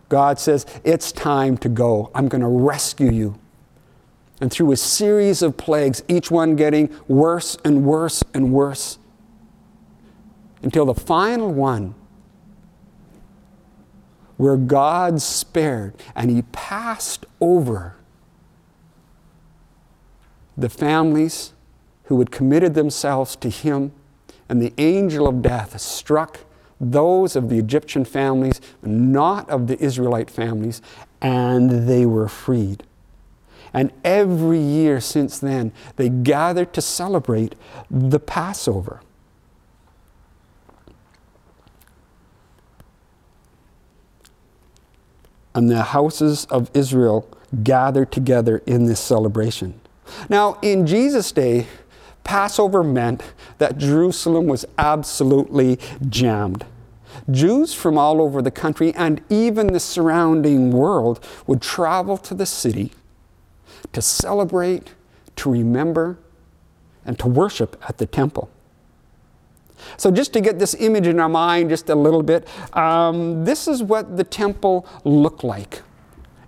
[0.09, 2.11] God says, It's time to go.
[2.15, 3.39] I'm going to rescue you
[4.41, 8.99] and through a series of plagues, each one getting worse and worse and worse,
[10.63, 11.95] until the final one,
[14.37, 17.97] where God spared and He passed over
[20.57, 21.53] the families
[22.05, 23.93] who had committed themselves to Him,
[24.49, 26.41] and the angel of death struck
[26.81, 30.81] those of the Egyptian families, not of the Israelite families,
[31.21, 32.85] and they were freed.
[33.73, 37.55] And every year since then, they gathered to celebrate
[37.91, 39.01] the Passover.
[45.57, 47.29] And the houses of Israel
[47.63, 49.81] gathered together in this celebration.
[50.29, 51.67] Now, in Jesus' day,
[52.25, 53.23] Passover meant
[53.59, 55.79] that Jerusalem was absolutely
[56.09, 56.67] jammed.
[57.31, 62.47] Jews from all over the country and even the surrounding world would travel to the
[62.47, 62.93] city
[63.93, 64.91] to celebrate,
[65.37, 66.19] to remember,
[67.05, 68.51] and to worship at the temple.
[69.97, 73.69] So, just to get this image in our mind just a little bit, um, this
[73.69, 75.83] is what the temple looked like.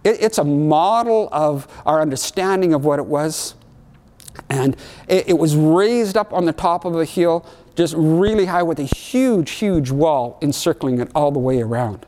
[0.05, 3.55] It, it's a model of our understanding of what it was.
[4.49, 4.77] And
[5.09, 7.45] it, it was raised up on the top of a hill,
[7.77, 12.07] just really high, with a huge, huge wall encircling it all the way around.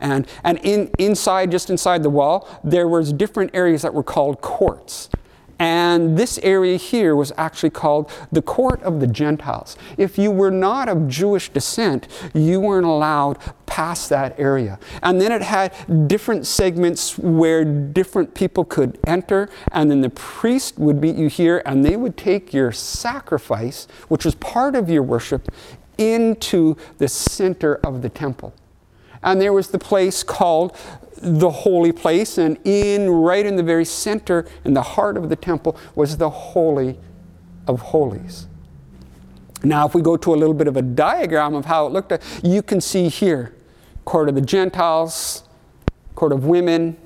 [0.00, 4.40] And, and in, inside, just inside the wall, there was different areas that were called
[4.40, 5.08] courts.
[5.58, 9.76] And this area here was actually called the court of the Gentiles.
[9.96, 14.78] If you were not of Jewish descent, you weren't allowed past that area.
[15.02, 15.72] And then it had
[16.08, 21.62] different segments where different people could enter, and then the priest would meet you here,
[21.64, 25.48] and they would take your sacrifice, which was part of your worship,
[25.98, 28.52] into the center of the temple.
[29.22, 30.76] And there was the place called
[31.24, 35.36] the holy place, and in right in the very center, in the heart of the
[35.36, 36.98] temple, was the Holy
[37.66, 38.46] of Holies.
[39.62, 42.12] Now, if we go to a little bit of a diagram of how it looked,
[42.42, 43.54] you can see here
[44.04, 45.44] court of the Gentiles,
[46.14, 46.98] court of women,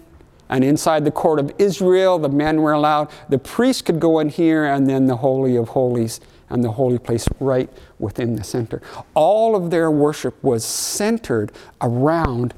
[0.48, 3.10] and inside the court of Israel, the men were allowed.
[3.28, 6.98] The priests could go in here, and then the Holy of Holies and the holy
[6.98, 8.80] place right within the center.
[9.14, 12.54] All of their worship was centered around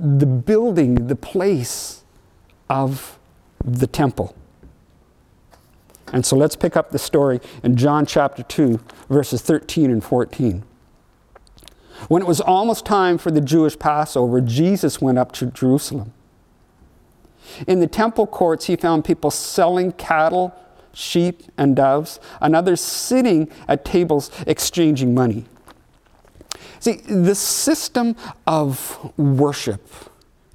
[0.00, 2.04] the building, the place
[2.68, 3.18] of
[3.64, 4.34] the temple.
[6.12, 8.78] And so let's pick up the story in John chapter 2,
[9.08, 10.62] verses 13 and 14.
[12.08, 16.12] When it was almost time for the Jewish Passover, Jesus went up to Jerusalem.
[17.66, 20.54] In the temple courts, he found people selling cattle,
[20.92, 25.46] sheep, and doves, and others sitting at tables exchanging money.
[26.84, 28.14] See, the system
[28.46, 29.88] of worship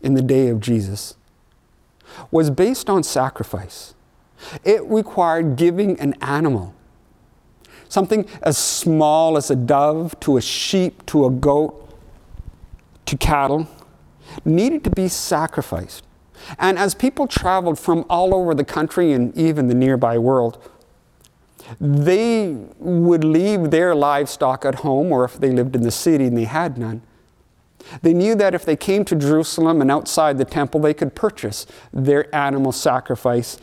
[0.04, 1.16] in the day of Jesus
[2.30, 3.96] was based on sacrifice.
[4.64, 6.76] It required giving an animal,
[7.88, 11.98] something as small as a dove to a sheep to a goat
[13.08, 13.68] to cattle,
[14.46, 16.04] needed to be sacrificed.
[16.60, 20.60] And as people traveled from all over the country and even the nearby world,
[21.80, 26.38] they would leave their livestock at home, or if they lived in the city and
[26.38, 27.02] they had none.
[28.02, 31.66] They knew that if they came to Jerusalem and outside the temple, they could purchase
[31.92, 33.58] their animal sacrifice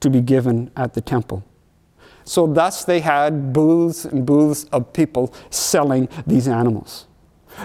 [0.00, 1.44] to be given at the temple.
[2.24, 7.06] So, thus, they had booths and booths of people selling these animals.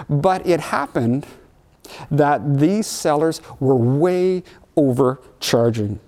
[0.10, 1.26] But it happened
[2.12, 4.43] that these sellers were way
[4.76, 6.00] overcharging.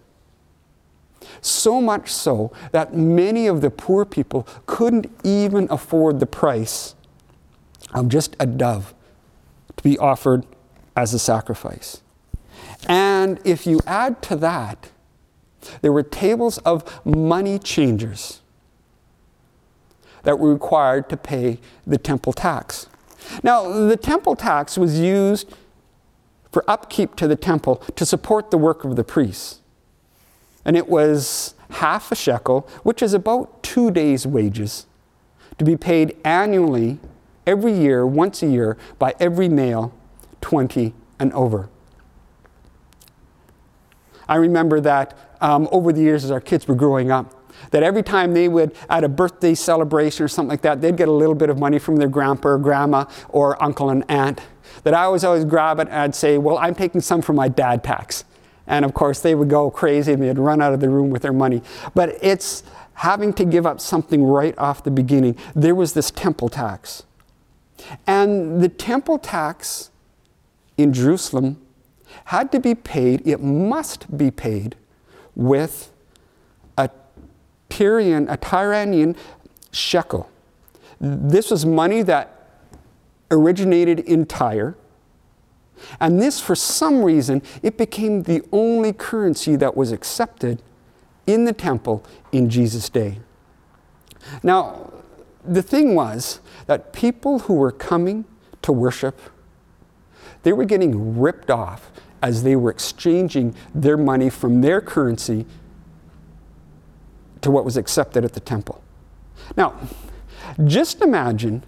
[1.42, 6.96] So much so that many of the poor people couldn't even afford the price
[7.94, 8.94] of just a dove
[9.78, 10.46] to be offered
[10.96, 12.02] as a sacrifice.
[12.88, 14.92] And if you add to that,
[15.82, 18.42] there were tables of money changers
[20.24, 22.88] that were required to pay the temple tax.
[23.44, 25.54] Now, the temple tax was used
[26.52, 29.59] for upkeep to the temple to support the work of the priests
[30.66, 34.86] and it was half a shekel, which is about two days' wages,
[35.58, 37.00] to be paid annually
[37.46, 39.94] every year, once a year, by every male
[40.42, 41.70] 20 and over.
[44.28, 47.36] I remember that um, over the years as our kids were growing up,
[47.72, 51.08] that every time they would, at a birthday celebration or something like that, they'd get
[51.08, 54.42] a little bit of money from their grandpa or grandma or uncle and aunt.
[54.84, 57.48] That I always always grab it and I'd say, Well, I'm taking some from my
[57.48, 58.24] dad tax.
[58.70, 61.24] And of course, they would go crazy and they'd run out of the room with
[61.24, 61.62] their money.
[61.94, 62.64] But it's
[62.94, 65.36] having to give up something right off the beginning.
[65.56, 67.04] There was this temple tax.
[68.06, 69.90] And the temple tax
[70.78, 71.62] in Jerusalem
[72.26, 74.76] had to be paid, it must be paid
[75.36, 75.92] with
[76.78, 76.90] a
[77.70, 79.16] Tyrian, a Tyranian
[79.72, 80.30] shekel.
[81.00, 82.36] This was money that
[83.32, 84.76] originated in Tyre
[86.00, 90.62] and this, for some reason, it became the only currency that was accepted
[91.26, 93.20] in the temple in Jesus' day.
[94.44, 94.92] Now,
[95.46, 98.26] the thing was that people who were coming
[98.62, 99.20] to worship,
[100.44, 105.46] they were getting ripped off as they were exchanging their money from their currency
[107.42, 108.84] to what was accepted at the temple.
[109.56, 109.80] Now,
[110.66, 111.64] just imagine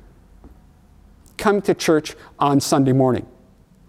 [1.38, 3.26] coming to church on Sunday morning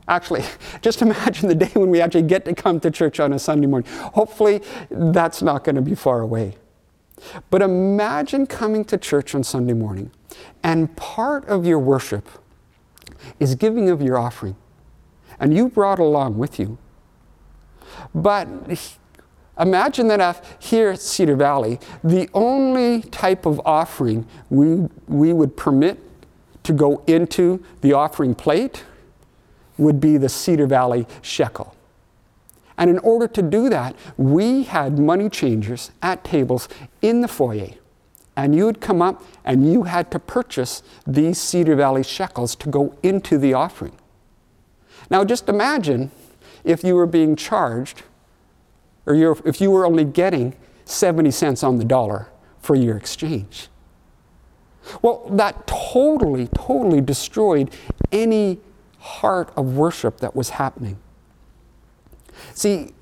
[0.08, 0.44] Actually,
[0.82, 3.66] just imagine the day when we actually get to come to church on a Sunday
[3.66, 3.90] morning.
[4.14, 6.56] Hopefully, that's not going to be far away.
[7.50, 10.10] But imagine coming to church on Sunday morning,
[10.62, 12.28] and part of your worship
[13.38, 14.56] is giving of your offering.
[15.38, 16.78] And you brought along with you.
[18.14, 18.48] But
[19.58, 25.98] imagine that here at Cedar Valley, the only type of offering we, we would permit
[26.64, 28.84] to go into the offering plate
[29.82, 31.74] would be the Cedar Valley shekel.
[32.78, 36.68] And in order to do that, we had money changers at tables
[37.00, 37.74] in the foyer.
[38.34, 42.70] And you would come up and you had to purchase these Cedar Valley shekels to
[42.70, 43.96] go into the offering.
[45.10, 46.10] Now, just imagine
[46.64, 48.02] if you were being charged,
[49.04, 50.54] or if you were only getting
[50.84, 52.28] 70 cents on the dollar
[52.60, 53.68] for your exchange.
[55.02, 57.70] Well, that totally, totally destroyed
[58.10, 58.60] any
[59.02, 60.96] heart of worship that was happening.
[62.54, 62.92] See,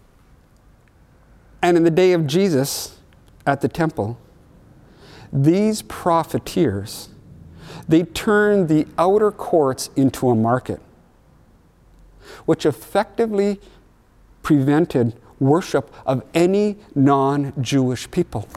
[1.60, 2.98] and in the day of Jesus
[3.46, 4.18] at the temple,
[5.30, 7.10] these profiteers,
[7.86, 10.80] they turned the outer courts into a market,
[12.46, 13.60] which effectively
[14.42, 18.48] prevented worship of any non Jewish people.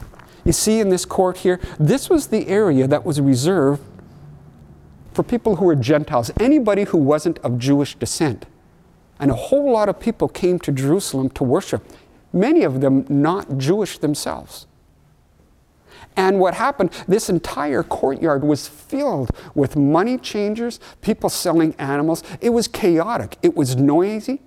[0.45, 3.81] You see, in this court here, this was the area that was reserved
[5.14, 8.45] for people who were Gentiles, anybody who wasn't of Jewish descent.
[9.20, 11.84] And a whole lot of people came to Jerusalem to worship,
[12.32, 14.68] many of them not Jewish themselves.
[16.16, 22.24] And what happened, this entire courtyard was filled with money changers, people selling animals.
[22.41, 24.41] It was chaotic, it was noisy.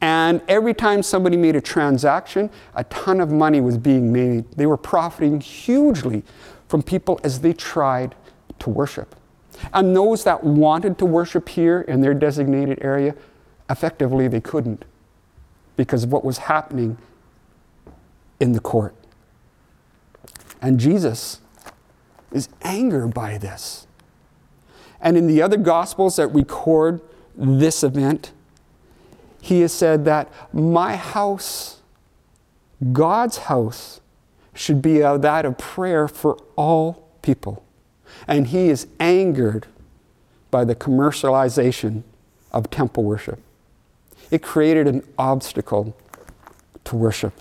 [0.00, 4.50] And every time somebody made a transaction, a ton of money was being made.
[4.52, 6.22] They were profiting hugely
[6.68, 8.14] from people as they tried
[8.60, 9.16] to worship.
[9.72, 13.14] And those that wanted to worship here in their designated area,
[13.68, 14.84] effectively they couldn't
[15.76, 16.98] because of what was happening
[18.40, 18.94] in the court.
[20.60, 21.40] And Jesus
[22.32, 23.86] is angered by this.
[25.00, 27.00] And in the other Gospels that record
[27.36, 28.32] this event,
[29.40, 31.80] he has said that my house,
[32.92, 34.00] God's house,
[34.54, 37.64] should be that of prayer for all people.
[38.28, 39.66] And he is angered
[40.50, 42.02] by the commercialization
[42.52, 43.40] of temple worship.
[44.30, 45.96] It created an obstacle
[46.84, 47.40] to worship.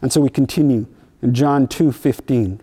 [0.00, 0.86] And so we continue
[1.22, 2.60] in John 2:15.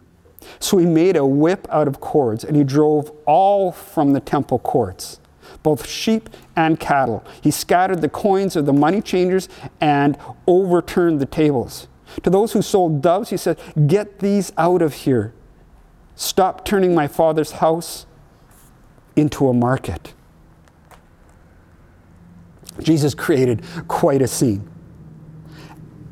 [0.59, 4.59] So he made a whip out of cords and he drove all from the temple
[4.59, 5.19] courts,
[5.63, 7.23] both sheep and cattle.
[7.41, 9.49] He scattered the coins of the money changers
[9.81, 10.17] and
[10.47, 11.87] overturned the tables.
[12.23, 15.33] To those who sold doves, he said, Get these out of here.
[16.15, 18.05] Stop turning my father's house
[19.15, 20.13] into a market.
[22.79, 24.69] Jesus created quite a scene.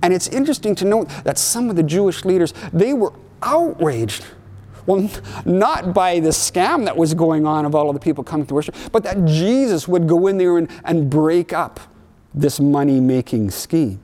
[0.01, 4.26] And it's interesting to note that some of the Jewish leaders, they were outraged.
[4.86, 5.10] Well,
[5.45, 8.54] not by the scam that was going on of all of the people coming to
[8.54, 11.80] worship, but that Jesus would go in there and, and break up
[12.34, 13.99] this money making scheme.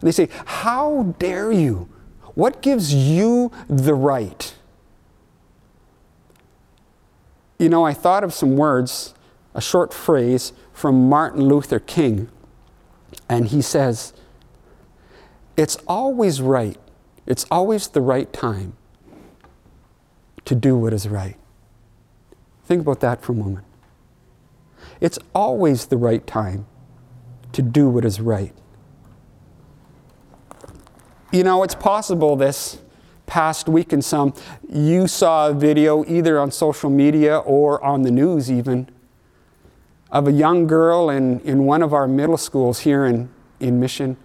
[0.00, 1.88] And they say, How dare you?
[2.38, 4.54] What gives you the right?
[7.58, 9.12] You know, I thought of some words,
[9.54, 12.28] a short phrase from Martin Luther King,
[13.28, 14.12] and he says,
[15.56, 16.78] It's always right,
[17.26, 18.76] it's always the right time
[20.44, 21.34] to do what is right.
[22.66, 23.66] Think about that for a moment.
[25.00, 26.66] It's always the right time
[27.50, 28.54] to do what is right.
[31.30, 32.78] You know, it's possible this
[33.26, 34.32] past week and some,
[34.66, 38.88] you saw a video either on social media or on the news even
[40.10, 43.28] of a young girl in, in one of our middle schools here in,
[43.60, 44.16] in Mission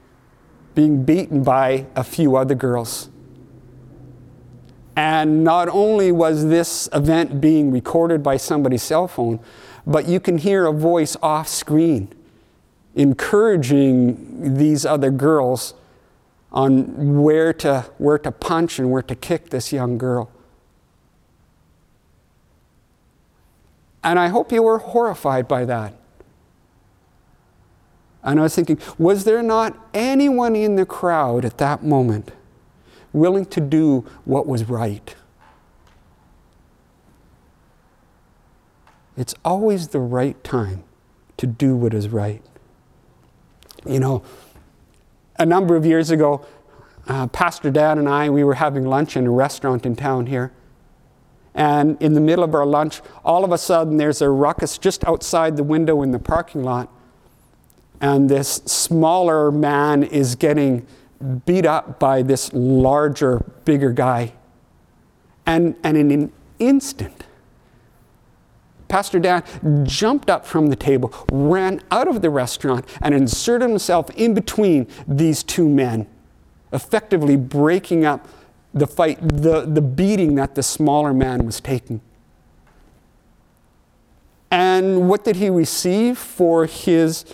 [0.75, 3.09] being beaten by a few other girls.
[4.95, 9.41] And not only was this event being recorded by somebody's cell phone,
[9.85, 12.13] but you can hear a voice off screen
[12.95, 15.73] encouraging these other girls
[16.53, 20.29] on where to, where to punch and where to kick this young girl.
[24.03, 25.95] And I hope you were horrified by that.
[28.23, 32.31] And I was thinking, was there not anyone in the crowd at that moment
[33.11, 35.15] willing to do what was right?
[39.17, 40.83] It's always the right time
[41.37, 42.41] to do what is right.
[43.85, 44.23] You know,
[45.37, 46.45] a number of years ago,
[47.07, 50.53] uh, Pastor Dan and I, we were having lunch in a restaurant in town here.
[51.55, 55.05] And in the middle of our lunch, all of a sudden there's a ruckus just
[55.05, 56.89] outside the window in the parking lot.
[58.01, 60.87] And this smaller man is getting
[61.45, 64.33] beat up by this larger, bigger guy.
[65.45, 67.25] And, and in an instant,
[68.93, 69.41] Pastor Dan
[69.87, 74.85] jumped up from the table, ran out of the restaurant, and inserted himself in between
[75.07, 76.05] these two men,
[76.71, 78.27] effectively breaking up
[78.71, 82.01] the fight, the, the beating that the smaller man was taking.
[84.51, 87.25] And what did he receive for his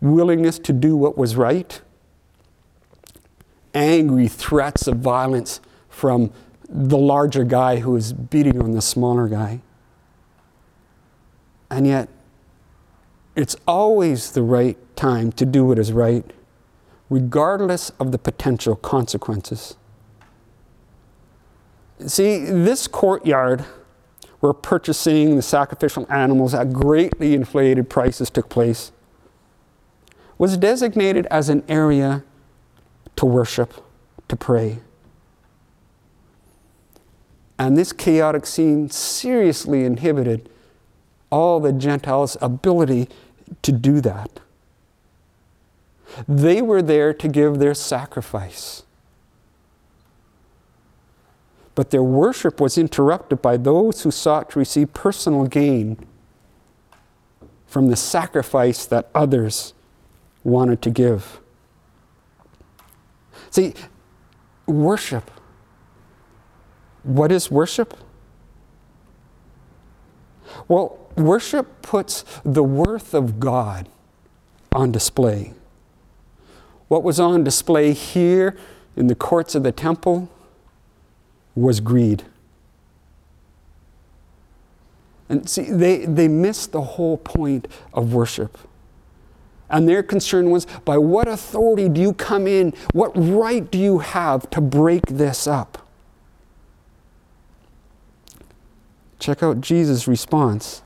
[0.00, 1.80] willingness to do what was right?
[3.74, 6.32] Angry threats of violence from
[6.68, 9.60] the larger guy who was beating on the smaller guy.
[11.70, 12.08] And yet,
[13.36, 16.24] it's always the right time to do what is right,
[17.08, 19.76] regardless of the potential consequences.
[22.06, 23.64] See, this courtyard
[24.40, 28.92] where purchasing the sacrificial animals at greatly inflated prices took place
[30.38, 32.22] was designated as an area
[33.16, 33.84] to worship,
[34.28, 34.78] to pray.
[37.58, 40.48] And this chaotic scene seriously inhibited
[41.30, 43.08] all the Gentiles' ability
[43.62, 44.40] to do that.
[46.26, 48.82] They were there to give their sacrifice.
[51.74, 56.04] But their worship was interrupted by those who sought to receive personal gain
[57.66, 59.74] from the sacrifice that others
[60.42, 61.40] wanted to give.
[63.50, 63.74] See,
[64.66, 65.30] worship.
[67.02, 67.96] What is worship?
[70.66, 73.88] Well, worship puts the worth of God
[74.72, 75.52] on display.
[76.88, 78.56] What was on display here
[78.96, 80.30] in the courts of the temple
[81.54, 82.24] was greed.
[85.28, 88.56] And see, they, they missed the whole point of worship.
[89.68, 92.72] And their concern was by what authority do you come in?
[92.92, 95.86] What right do you have to break this up?
[99.18, 100.82] Check out Jesus' response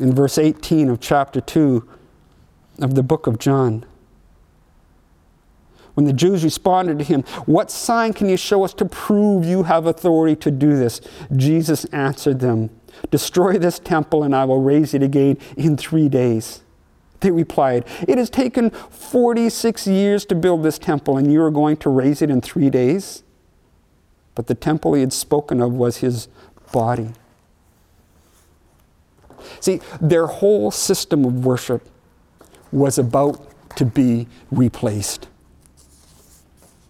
[0.00, 1.88] in verse 18 of chapter 2
[2.80, 3.84] of the book of John.
[5.94, 9.62] When the Jews responded to him, What sign can you show us to prove you
[9.62, 11.00] have authority to do this?
[11.34, 12.68] Jesus answered them,
[13.10, 16.62] Destroy this temple, and I will raise it again in three days.
[17.20, 21.78] They replied, It has taken 46 years to build this temple, and you are going
[21.78, 23.22] to raise it in three days?
[24.34, 26.28] But the temple he had spoken of was his
[26.72, 27.12] body.
[29.60, 31.88] See, their whole system of worship
[32.72, 35.28] was about to be replaced.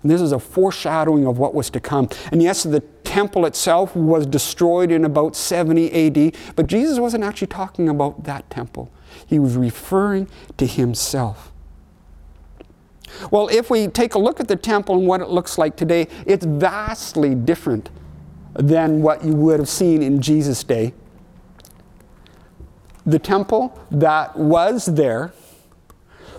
[0.02, 2.08] And this is a foreshadowing of what was to come.
[2.30, 7.48] And yes, the temple itself was destroyed in about 70 AD, but Jesus wasn't actually
[7.48, 8.90] talking about that temple.
[9.26, 11.52] He was referring to himself.
[13.30, 16.08] Well, if we take a look at the temple and what it looks like today,
[16.26, 17.90] it's vastly different
[18.54, 20.92] than what you would have seen in Jesus' day.
[23.06, 25.32] The temple that was there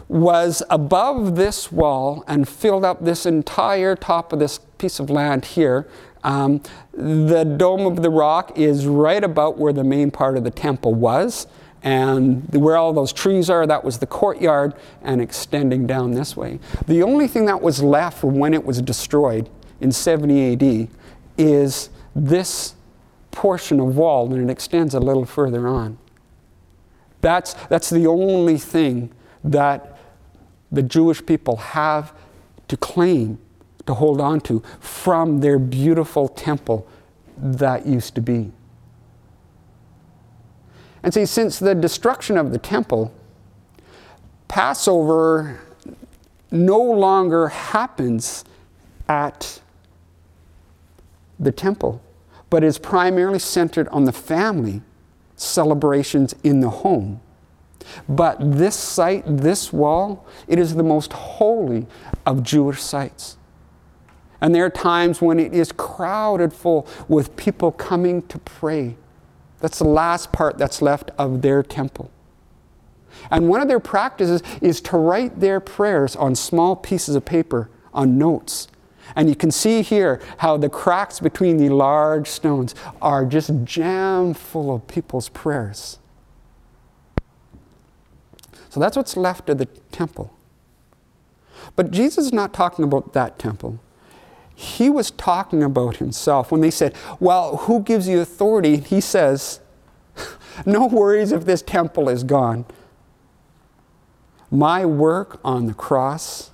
[0.09, 5.45] was above this wall and filled up this entire top of this piece of land
[5.45, 5.87] here.
[6.23, 6.61] Um,
[6.93, 10.93] the Dome of the Rock is right about where the main part of the temple
[10.93, 11.47] was.
[11.83, 16.59] And where all those trees are, that was the courtyard and extending down this way.
[16.87, 19.49] The only thing that was left when it was destroyed
[19.79, 20.87] in 70 AD
[21.37, 22.73] is this
[23.31, 25.97] portion of wall, and it extends a little further on.
[27.27, 29.11] That's, that's the only thing
[29.43, 29.97] that
[30.71, 32.13] the Jewish people have
[32.69, 33.37] to claim,
[33.85, 36.87] to hold on to from their beautiful temple
[37.37, 38.53] that used to be.
[41.03, 43.13] And see, since the destruction of the temple,
[44.47, 45.59] Passover
[46.49, 48.45] no longer happens
[49.09, 49.59] at
[51.37, 52.01] the temple,
[52.49, 54.81] but is primarily centered on the family
[55.37, 57.21] celebrations in the home.
[58.09, 61.87] But this site, this wall, it is the most holy
[62.25, 63.37] of Jewish sites.
[64.41, 68.97] And there are times when it is crowded full with people coming to pray.
[69.59, 72.11] That's the last part that's left of their temple.
[73.31, 77.69] And one of their practices is to write their prayers on small pieces of paper,
[77.93, 78.67] on notes.
[79.17, 84.35] And you can see here how the cracks between the large stones are just jam
[84.35, 85.97] full of people's prayers.
[88.69, 90.31] So that's what's left of the temple.
[91.75, 93.79] But Jesus is not talking about that temple.
[94.53, 96.51] he was talking about himself.
[96.51, 98.77] When they said, Well, who gives you authority?
[98.77, 99.61] He says,
[100.65, 102.65] No worries if this temple is gone.
[104.51, 106.51] My work on the cross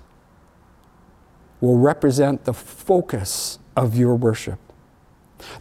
[1.63, 4.59] will represent the focus of your worship.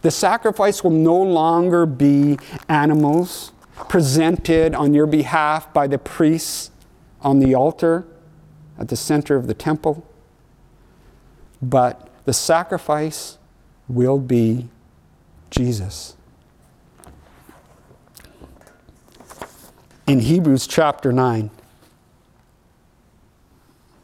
[0.01, 2.37] The sacrifice will no longer be
[2.67, 3.53] animals
[3.87, 6.71] presented on your behalf by the priests
[7.21, 8.05] on the altar
[8.77, 10.05] at the center of the temple,
[11.61, 13.37] but the sacrifice
[13.87, 14.67] will be
[15.51, 16.17] Jesus.
[20.05, 21.49] In Hebrews chapter 9,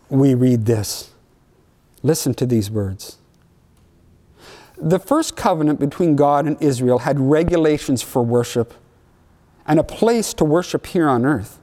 [0.08, 1.10] we read this.
[2.02, 3.18] Listen to these words.
[4.78, 8.74] The first covenant between God and Israel had regulations for worship
[9.68, 11.60] and a place to worship here on earth.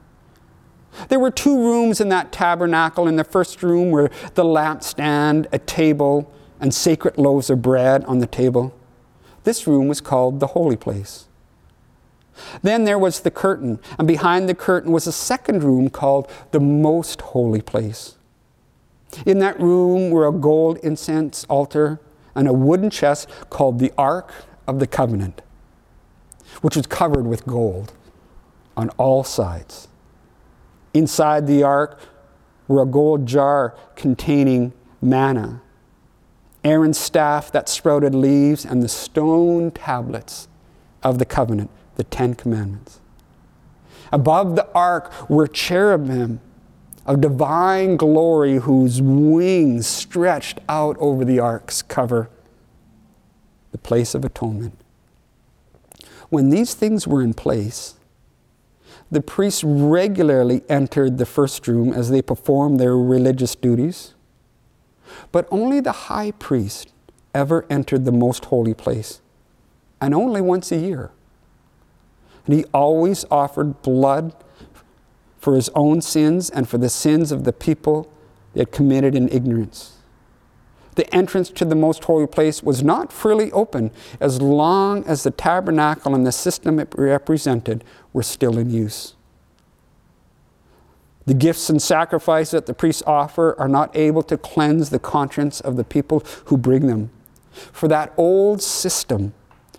[1.09, 3.07] There were two rooms in that tabernacle.
[3.07, 8.19] In the first room were the lampstand, a table, and sacred loaves of bread on
[8.19, 8.73] the table.
[9.43, 11.25] This room was called the holy place.
[12.61, 16.59] Then there was the curtain, and behind the curtain was a second room called the
[16.59, 18.16] most holy place.
[19.25, 21.99] In that room were a gold incense altar
[22.35, 24.33] and a wooden chest called the Ark
[24.67, 25.41] of the Covenant,
[26.61, 27.93] which was covered with gold
[28.75, 29.87] on all sides.
[30.93, 31.99] Inside the ark
[32.67, 35.61] were a gold jar containing manna
[36.67, 40.49] Aaron's staff that sprouted leaves, and the stone tablets
[41.01, 42.99] of the covenant, the Ten Commandments.
[44.11, 46.41] Above the ark were cherubim
[47.07, 52.29] of divine glory whose wings stretched out over the ark's cover,
[53.71, 54.77] the place of atonement.
[56.29, 57.95] When these things were in place,
[59.09, 64.13] the priests regularly entered the first room as they performed their religious duties.
[65.31, 66.91] But only the high priest
[67.33, 69.21] ever entered the most holy place,
[70.01, 71.11] and only once a year.
[72.45, 74.33] And he always offered blood
[75.47, 78.11] for his own sins and for the sins of the people
[78.53, 79.93] he had committed in ignorance.
[80.95, 85.31] The entrance to the most holy place was not freely open as long as the
[85.31, 89.15] tabernacle and the system it represented were still in use.
[91.25, 95.61] The gifts and sacrifices that the priests offer are not able to cleanse the conscience
[95.61, 97.09] of the people who bring them.
[97.53, 99.33] For that old system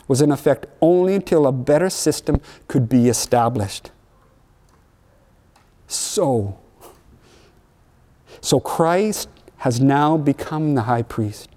[0.07, 3.91] was in effect only until a better system could be established.
[5.89, 6.59] So,
[8.41, 9.29] so Christ
[9.59, 11.49] has now become the high priest.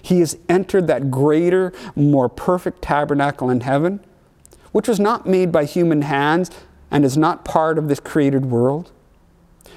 [0.00, 4.00] He has entered that greater, more perfect tabernacle in heaven,
[4.70, 6.50] which was not made by human hands
[6.90, 8.90] and is not part of this created world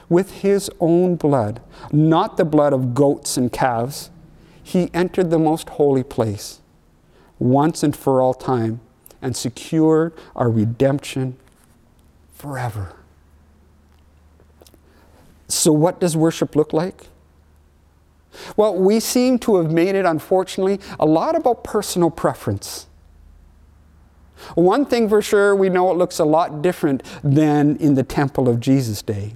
[0.10, 4.12] with his own blood, not the blood of goats and calves,
[4.62, 6.62] he entered the most holy place
[7.39, 8.80] once and for all time
[9.22, 11.38] and secured our redemption
[12.34, 12.93] forever.
[15.47, 17.07] So, what does worship look like?
[18.57, 22.87] Well, we seem to have made it, unfortunately, a lot about personal preference.
[24.55, 28.49] One thing for sure, we know it looks a lot different than in the temple
[28.49, 29.35] of Jesus' day.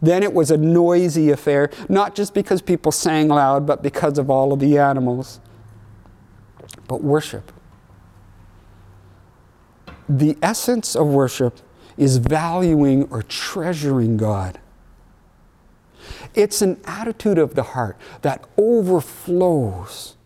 [0.00, 4.30] Then it was a noisy affair, not just because people sang loud, but because of
[4.30, 5.40] all of the animals.
[6.86, 7.52] But worship.
[10.08, 11.60] The essence of worship
[12.00, 14.58] is valuing or treasuring God.
[16.34, 20.16] It's an attitude of the heart that overflows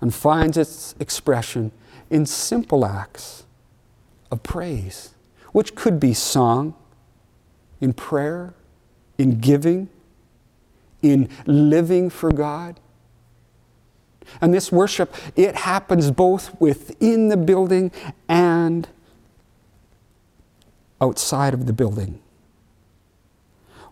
[0.00, 1.70] and finds its expression
[2.10, 3.44] in simple acts
[4.32, 5.14] of praise,
[5.52, 6.74] which could be song,
[7.80, 8.54] in prayer,
[9.18, 9.88] in giving,
[11.00, 12.80] in living for God.
[14.40, 17.92] And this worship, it happens both within the building
[18.28, 18.88] and
[21.00, 22.20] outside of the building.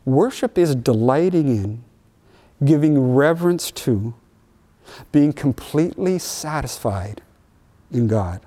[0.05, 1.85] Worship is delighting in,
[2.65, 4.15] giving reverence to,
[5.13, 7.23] being completely satisfied
[7.91, 8.41] in God.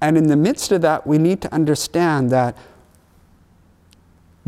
[0.00, 2.56] And in the midst of that, we need to understand that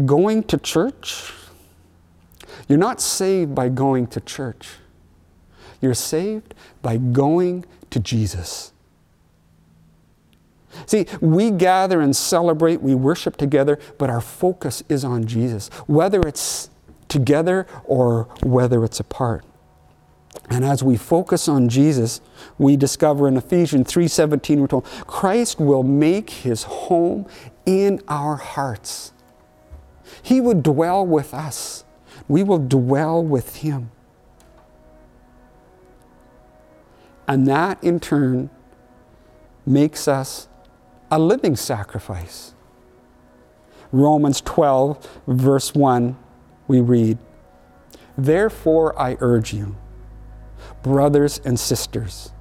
[0.04, 1.32] going to church,
[2.68, 4.70] you're not saved by going to church.
[5.80, 8.72] You're saved by going to Jesus.
[10.86, 16.20] See, we gather and celebrate, we worship together, but our focus is on Jesus, whether
[16.20, 16.70] it's
[17.08, 19.44] together or whether it's apart.
[20.50, 22.20] And as we focus on Jesus,
[22.58, 27.26] we discover in Ephesians 3:17 we're told Christ will make his home
[27.66, 29.12] in our hearts
[30.22, 31.84] He would dwell with us.
[32.28, 33.90] We will dwell with Him.
[37.26, 38.50] And that in turn
[39.66, 40.48] makes us
[41.10, 42.54] a living sacrifice.
[43.92, 46.16] Romans 12, verse 1,
[46.66, 47.18] we read,
[48.16, 49.76] Therefore I urge you,
[50.82, 52.32] brothers and sisters,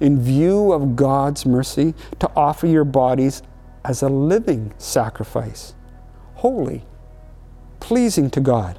[0.00, 3.42] in view of God's mercy, to offer your bodies
[3.84, 5.74] as a living sacrifice,
[6.34, 6.84] holy,
[7.78, 8.78] pleasing to God.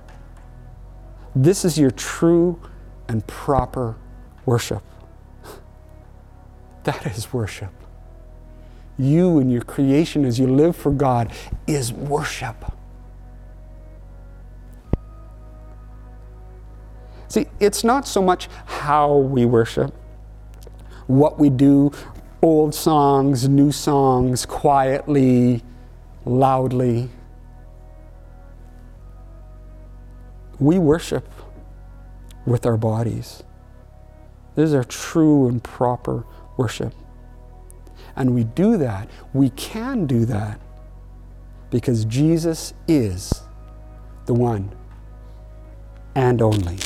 [1.35, 2.59] This is your true
[3.07, 3.95] and proper
[4.45, 4.83] worship.
[6.83, 7.76] That is worship.
[8.97, 11.31] You and your creation as you live for God
[11.67, 12.55] is worship.
[17.27, 19.93] See, it's not so much how we worship,
[21.07, 21.91] what we do,
[22.41, 25.63] old songs, new songs, quietly,
[26.25, 27.09] loudly.
[30.59, 31.29] We worship
[32.45, 33.43] with our bodies.
[34.55, 36.23] This is our true and proper
[36.55, 36.93] worship.
[38.17, 40.59] And we do that, we can do that,
[41.69, 43.31] because Jesus is
[44.25, 44.75] the one
[46.15, 46.79] and only.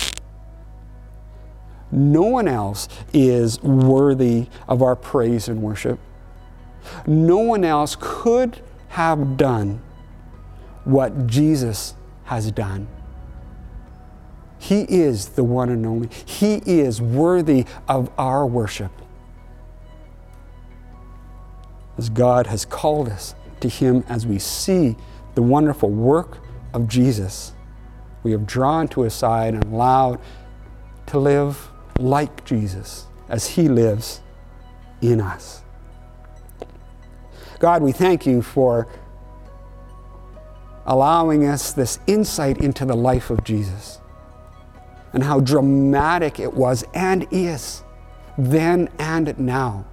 [1.91, 5.99] No one else is worthy of our praise and worship.
[7.07, 9.81] No one else could have done
[10.83, 12.87] what Jesus has done.
[14.59, 16.09] He is the one and only.
[16.25, 18.91] He is worthy of our worship.
[22.01, 24.95] As God has called us to Him as we see
[25.35, 26.39] the wonderful work
[26.73, 27.53] of Jesus,
[28.23, 30.19] we have drawn to His side and allowed
[31.05, 34.21] to live like Jesus as He lives
[35.03, 35.61] in us.
[37.59, 38.87] God, we thank you for
[40.87, 43.99] allowing us this insight into the life of Jesus
[45.13, 47.83] and how dramatic it was and is
[48.39, 49.85] then and now.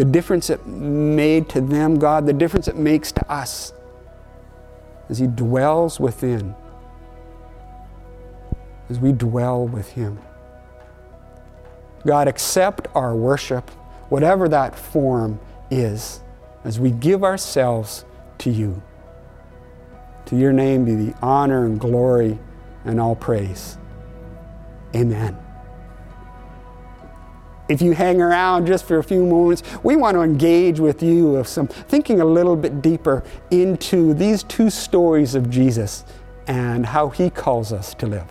[0.00, 3.74] The difference it made to them, God, the difference it makes to us
[5.10, 6.54] as He dwells within,
[8.88, 10.18] as we dwell with Him.
[12.06, 13.68] God, accept our worship,
[14.08, 15.38] whatever that form
[15.70, 16.20] is,
[16.64, 18.06] as we give ourselves
[18.38, 18.82] to you.
[20.24, 22.38] To your name be the honor and glory
[22.86, 23.76] and all praise.
[24.96, 25.36] Amen.
[27.70, 31.36] If you hang around just for a few moments, we want to engage with you
[31.36, 36.04] of some thinking a little bit deeper into these two stories of Jesus
[36.48, 38.26] and how he calls us to live.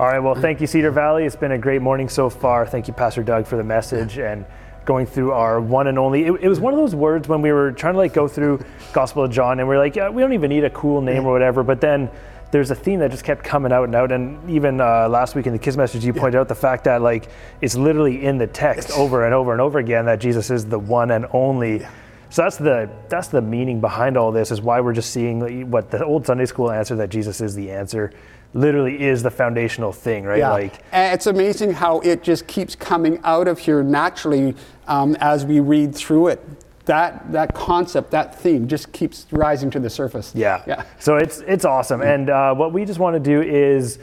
[0.00, 1.24] All right, well, thank you, Cedar Valley.
[1.24, 2.66] It's been a great morning so far.
[2.66, 4.44] Thank you, Pastor Doug, for the message and
[4.84, 6.24] going through our one and only.
[6.24, 8.58] It, it was one of those words when we were trying to like go through
[8.92, 11.24] Gospel of John, and we are like, yeah, we don't even need a cool name
[11.24, 11.62] or whatever.
[11.62, 12.10] But then
[12.50, 14.12] there's a theme that just kept coming out and out.
[14.12, 17.02] And even uh, last week in the Kids message, you pointed out the fact that
[17.02, 17.28] like
[17.60, 20.78] it's literally in the text over and over and over again that Jesus is the
[20.78, 21.80] one and only.
[21.80, 21.90] Yeah.
[22.30, 25.90] So that's the that's the meaning behind all this is why we're just seeing what
[25.90, 28.12] the old Sunday school answer that Jesus is the answer
[28.54, 30.38] literally is the foundational thing, right?
[30.38, 30.52] Yeah.
[30.52, 34.54] Like And it's amazing how it just keeps coming out of here naturally
[34.86, 36.40] um, as we read through it.
[36.86, 40.32] That that concept, that theme, just keeps rising to the surface.
[40.34, 40.62] Yeah.
[40.66, 40.84] Yeah.
[40.98, 42.02] So it's it's awesome.
[42.02, 43.98] And uh, what we just want to do is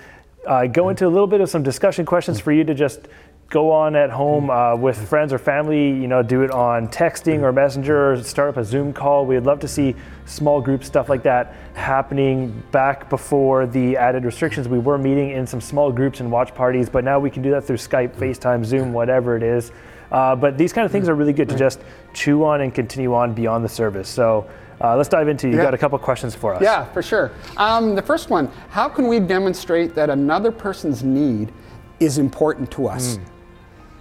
[0.47, 3.07] uh, go into a little bit of some discussion questions for you to just
[3.51, 5.89] go on at home uh, with friends or family.
[5.89, 9.27] You know, do it on texting or messenger, or start up a Zoom call.
[9.27, 12.63] We'd love to see small group stuff like that happening.
[12.71, 16.89] Back before the added restrictions, we were meeting in some small groups and watch parties,
[16.89, 19.71] but now we can do that through Skype, FaceTime, Zoom, whatever it is.
[20.11, 21.79] Uh, but these kind of things are really good to just
[22.13, 24.09] chew on and continue on beyond the service.
[24.09, 24.49] So
[24.81, 25.47] uh, let's dive into.
[25.47, 25.63] You Yeah.
[25.63, 26.61] got a couple questions for us.
[26.61, 27.31] Yeah, for sure.
[27.57, 31.51] Um, the first one How can we demonstrate that another person's need
[31.99, 33.19] is important to us?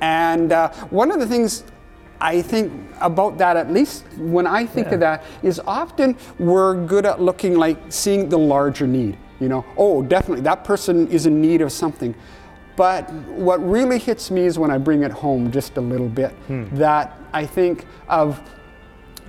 [0.01, 1.65] And uh, one of the things
[2.21, 7.07] I think about that, at least when I think of that, is often we're good
[7.07, 9.17] at looking like seeing the larger need.
[9.39, 12.15] You know, oh, definitely, that person is in need of something.
[12.77, 16.33] But what really hits me is when I bring it home just a little bit,
[16.77, 18.41] that I think of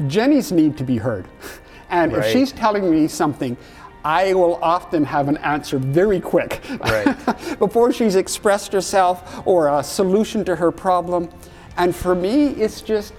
[0.08, 1.28] Jenny's need to be heard.
[1.94, 3.58] And if she's telling me something,
[4.06, 7.60] I will often have an answer very quick Right.
[7.60, 11.28] before she's expressed herself or a solution to her problem.
[11.76, 13.14] And for me, it's just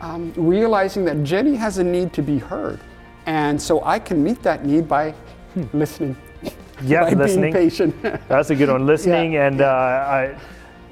[0.00, 2.80] um, realizing that Jenny has a need to be heard.
[3.26, 5.14] And so I can meet that need by
[5.72, 6.16] listening.
[6.86, 7.52] Yeah, by listening.
[7.52, 8.02] being patient.
[8.28, 8.86] That's a good one.
[8.86, 10.36] Listening and uh, I,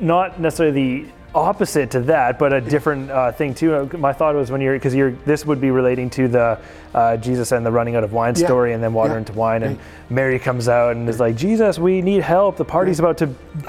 [0.01, 3.73] not necessarily the opposite to that, but a different uh, thing too.
[3.75, 6.59] Uh, My thought was when you're because you're this would be relating to the
[6.93, 8.47] uh, Jesus and the running out of wine Yeah.
[8.47, 9.19] story, and then water Yeah.
[9.19, 9.87] into wine, and Right.
[10.11, 12.57] Mary comes out and is like, "Jesus, we need help.
[12.57, 13.29] The party's about to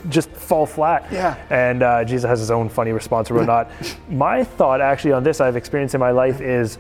[0.09, 1.36] just fall flat." Yeah.
[1.51, 3.69] And uh, Jesus has his own funny response or whatnot.
[4.09, 6.78] My thought actually on this I've experienced in my life is.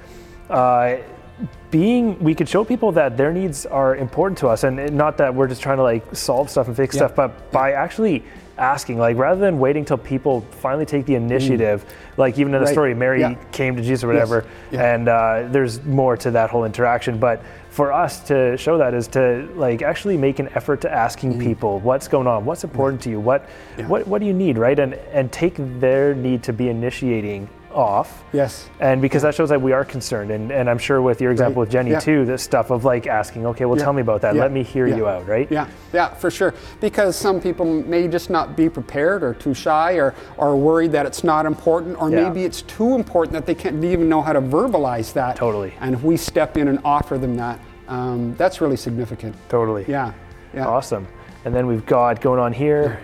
[1.71, 5.33] Being we could show people that their needs are important to us and not that
[5.33, 6.99] we're just trying to like solve stuff and fix Yeah.
[6.99, 8.23] stuff but by actually
[8.57, 11.85] asking like rather than waiting till people finally take the initiative
[12.17, 12.73] like even in the Right.
[12.73, 13.35] story mary Yeah.
[13.53, 14.93] came to jesus or whatever Yeah.
[14.93, 19.07] and uh, there's more to that whole interaction but for us to show that is
[19.09, 22.43] to like actually make an effort to asking people what's going on?
[22.43, 23.19] What's important to you?
[23.21, 23.45] What
[23.87, 24.57] what what do you need?
[24.57, 24.77] Right?
[24.77, 28.69] And and take their need to be initiating off Yes.
[28.79, 31.61] and because that shows that we are concerned, and, and I'm sure with your example
[31.61, 31.67] Right.
[31.67, 31.99] with Jenny Yeah.
[31.99, 33.83] too, this stuff of like asking, okay, well, Yeah.
[33.83, 34.35] tell me about that.
[34.35, 34.41] Yeah.
[34.41, 35.47] Let me hear you out, right?
[35.51, 36.53] Yeah, yeah, for sure.
[36.79, 41.05] Because some people may just not be prepared or too shy or, or worried that
[41.05, 44.41] it's not important, or maybe it's too important that they can't even know how to
[44.41, 45.35] verbalize that.
[45.35, 45.73] Totally.
[45.81, 49.35] And if we step in and offer them that, um, that's really significant.
[49.49, 49.85] Totally.
[49.87, 50.11] Yeah,
[50.53, 50.65] yeah.
[50.67, 51.07] Awesome.
[51.45, 52.99] And then we've got going on here.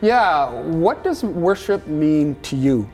[0.00, 2.88] Yeah, what does worship mean to you?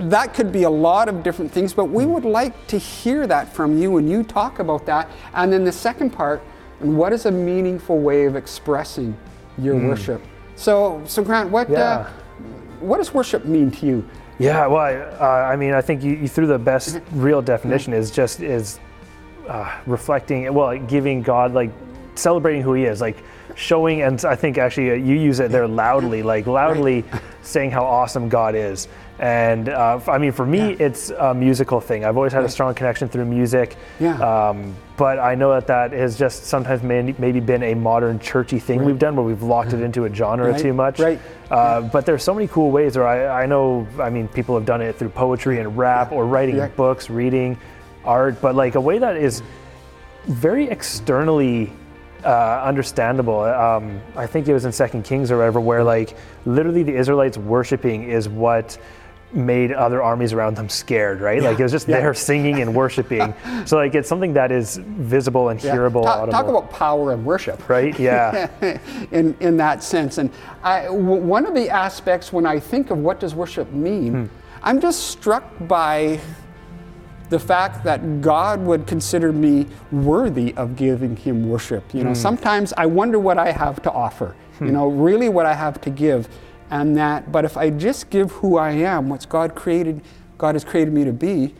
[0.00, 3.52] That could be a lot of different things, but we would like to hear that
[3.52, 5.08] from you and you talk about that.
[5.34, 6.40] And then the second part,
[6.80, 9.16] what is a meaningful way of expressing
[9.56, 10.22] your worship?
[10.56, 11.72] So, so Grant, what Hmm.
[11.72, 11.80] Yeah.
[11.80, 12.10] uh,
[12.80, 14.08] what does worship mean to you?
[14.38, 17.20] Yeah, well, I, uh, I mean, I think you, you threw the best Mm-hmm.
[17.22, 18.78] real definition is just is
[19.48, 21.70] uh, reflecting, well, like giving God, like
[22.14, 23.16] celebrating who He is, like
[23.58, 27.04] showing, and I think actually uh, you use it there loudly, like loudly
[27.42, 28.86] saying how awesome God is.
[29.18, 32.04] And uh, I mean, for me, it's a musical thing.
[32.04, 33.74] I've always had a strong connection through music.
[33.98, 34.14] Yeah.
[34.20, 38.60] Um, but I know that that has just sometimes may, maybe been a modern churchy
[38.60, 41.00] thing we've done where we've locked it into a genre Right, too much.
[41.00, 41.18] right.
[41.50, 44.64] Uh, But there's so many cool ways, where I, I know, I mean, people have
[44.66, 46.68] done it through poetry and rap or writing Yeah.
[46.68, 47.58] books, reading
[48.04, 49.42] art, but like a way that is
[50.26, 51.72] very externally
[52.24, 53.40] uh, understandable.
[53.40, 56.16] Um, I think it was in Second Kings or whatever, where like
[56.46, 58.78] literally the Israelites worshiping is what
[59.30, 61.42] made other armies around them scared, right?
[61.42, 62.00] Like it was just yeah.
[62.00, 63.34] there singing and worshiping.
[63.66, 65.72] so like it's something that is visible and Yeah.
[65.74, 67.68] hearable, Talk, talk about power and worship.
[67.68, 67.96] right?
[68.00, 68.48] Yeah.
[69.12, 70.16] in, in that sense.
[70.16, 70.30] And
[70.62, 74.24] I, w- one of the aspects when I think of what does worship mean, Hmm.
[74.62, 76.18] I'm just struck by
[77.28, 81.84] the fact that God would consider me worthy of giving him worship.
[81.94, 85.54] You know, sometimes I wonder what I have to offer, you know, really what I
[85.54, 86.28] have to give.
[86.70, 90.02] And that, but if I just give who I am, what's God created,
[90.38, 91.54] God has created me to be,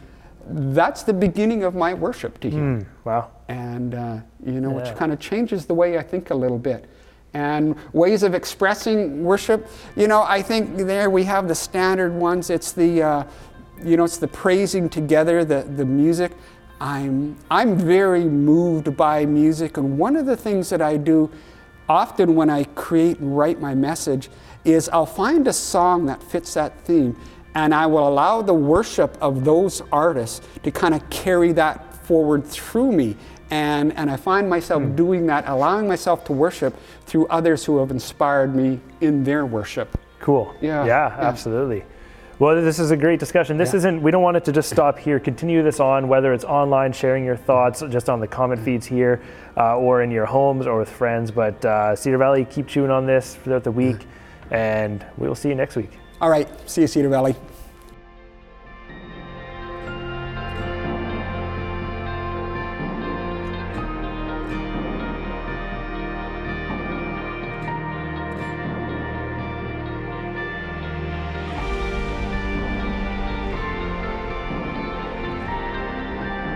[0.50, 3.30] that's the beginning of my worship to Him wow.
[3.48, 4.76] and uh, you know, Yeah.
[4.88, 6.86] which kind of changes the way I think a little bit.
[7.34, 12.48] And ways of expressing worship, you know, I think there we have the standard ones.
[12.48, 13.24] It's the, uh,
[13.82, 16.32] you know, it's the praising together, the the music.
[16.80, 21.30] I'm I'm very moved by music, and one of the things that I do
[21.88, 24.28] often when I create and write my message
[24.64, 27.16] is I'll find a song that fits that theme,
[27.54, 32.44] and I will allow the worship of those artists to kind of carry that forward
[32.44, 33.16] through me.
[33.50, 34.94] And, and I find myself hmm.
[34.94, 36.76] doing that, allowing myself to worship
[37.06, 39.98] through others who have inspired me in their worship.
[40.20, 40.54] Cool.
[40.60, 41.28] Yeah, Yeah, yeah.
[41.28, 41.84] absolutely.
[42.38, 43.56] Well, this is a great discussion.
[43.56, 43.78] This Yeah.
[43.78, 45.18] isn't, we don't want it to just stop here.
[45.18, 49.20] Continue this on, whether it's online, sharing your thoughts just on the comment feeds here,
[49.56, 51.32] uh, or in your homes or with friends.
[51.32, 54.06] But uh, Cedar Valley, keep chewing on this throughout the week,
[54.52, 55.90] and we will see you next week.
[56.20, 57.34] All right, see you, Cedar Valley.